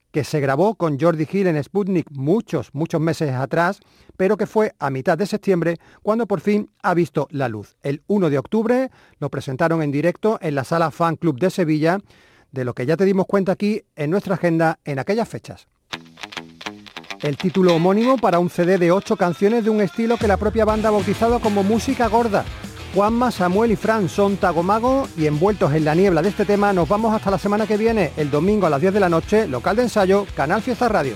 que 0.09 0.23
se 0.23 0.39
grabó 0.39 0.73
con 0.73 0.99
Jordi 0.99 1.27
Hill 1.31 1.45
en 1.45 1.63
Sputnik 1.63 2.09
muchos, 2.09 2.73
muchos 2.73 2.99
meses 2.99 3.31
atrás, 3.33 3.79
pero 4.17 4.35
que 4.35 4.47
fue 4.47 4.73
a 4.79 4.89
mitad 4.89 5.15
de 5.15 5.27
septiembre 5.27 5.77
cuando 6.01 6.25
por 6.25 6.41
fin 6.41 6.71
ha 6.81 6.95
visto 6.95 7.27
la 7.29 7.49
luz. 7.49 7.77
El 7.83 8.01
1 8.07 8.31
de 8.31 8.39
octubre 8.39 8.89
lo 9.19 9.29
presentaron 9.29 9.83
en 9.83 9.91
directo 9.91 10.39
en 10.41 10.55
la 10.55 10.63
sala 10.63 10.89
Fan 10.89 11.17
Club 11.17 11.37
de 11.39 11.51
Sevilla, 11.51 11.99
de 12.51 12.65
lo 12.65 12.73
que 12.73 12.87
ya 12.87 12.97
te 12.97 13.05
dimos 13.05 13.27
cuenta 13.27 13.51
aquí 13.51 13.83
en 13.95 14.09
nuestra 14.09 14.33
agenda 14.33 14.79
en 14.85 14.97
aquellas 14.97 15.29
fechas. 15.29 15.67
El 17.21 17.37
título 17.37 17.75
homónimo 17.75 18.17
para 18.17 18.39
un 18.39 18.49
CD 18.49 18.79
de 18.79 18.91
ocho 18.91 19.17
canciones 19.17 19.63
de 19.63 19.69
un 19.69 19.81
estilo 19.81 20.17
que 20.17 20.27
la 20.27 20.37
propia 20.37 20.65
banda 20.65 20.89
ha 20.89 20.93
bautizado 20.93 21.39
como 21.39 21.61
música 21.61 22.07
gorda, 22.07 22.43
Juanma, 22.93 23.31
Samuel 23.31 23.71
y 23.71 23.75
Fran 23.75 24.09
son 24.09 24.37
Tagomago 24.37 25.07
y 25.17 25.27
envueltos 25.27 25.73
en 25.73 25.85
la 25.85 25.95
niebla 25.95 26.21
de 26.21 26.29
este 26.29 26.45
tema 26.45 26.73
nos 26.73 26.87
vamos 26.87 27.13
hasta 27.13 27.31
la 27.31 27.37
semana 27.37 27.67
que 27.67 27.77
viene, 27.77 28.11
el 28.17 28.31
domingo 28.31 28.65
a 28.65 28.69
las 28.69 28.81
10 28.81 28.93
de 28.93 28.99
la 28.99 29.09
noche, 29.09 29.47
local 29.47 29.75
de 29.75 29.83
ensayo, 29.83 30.25
Canal 30.35 30.61
Fiesta 30.61 30.89
Radio. 30.89 31.13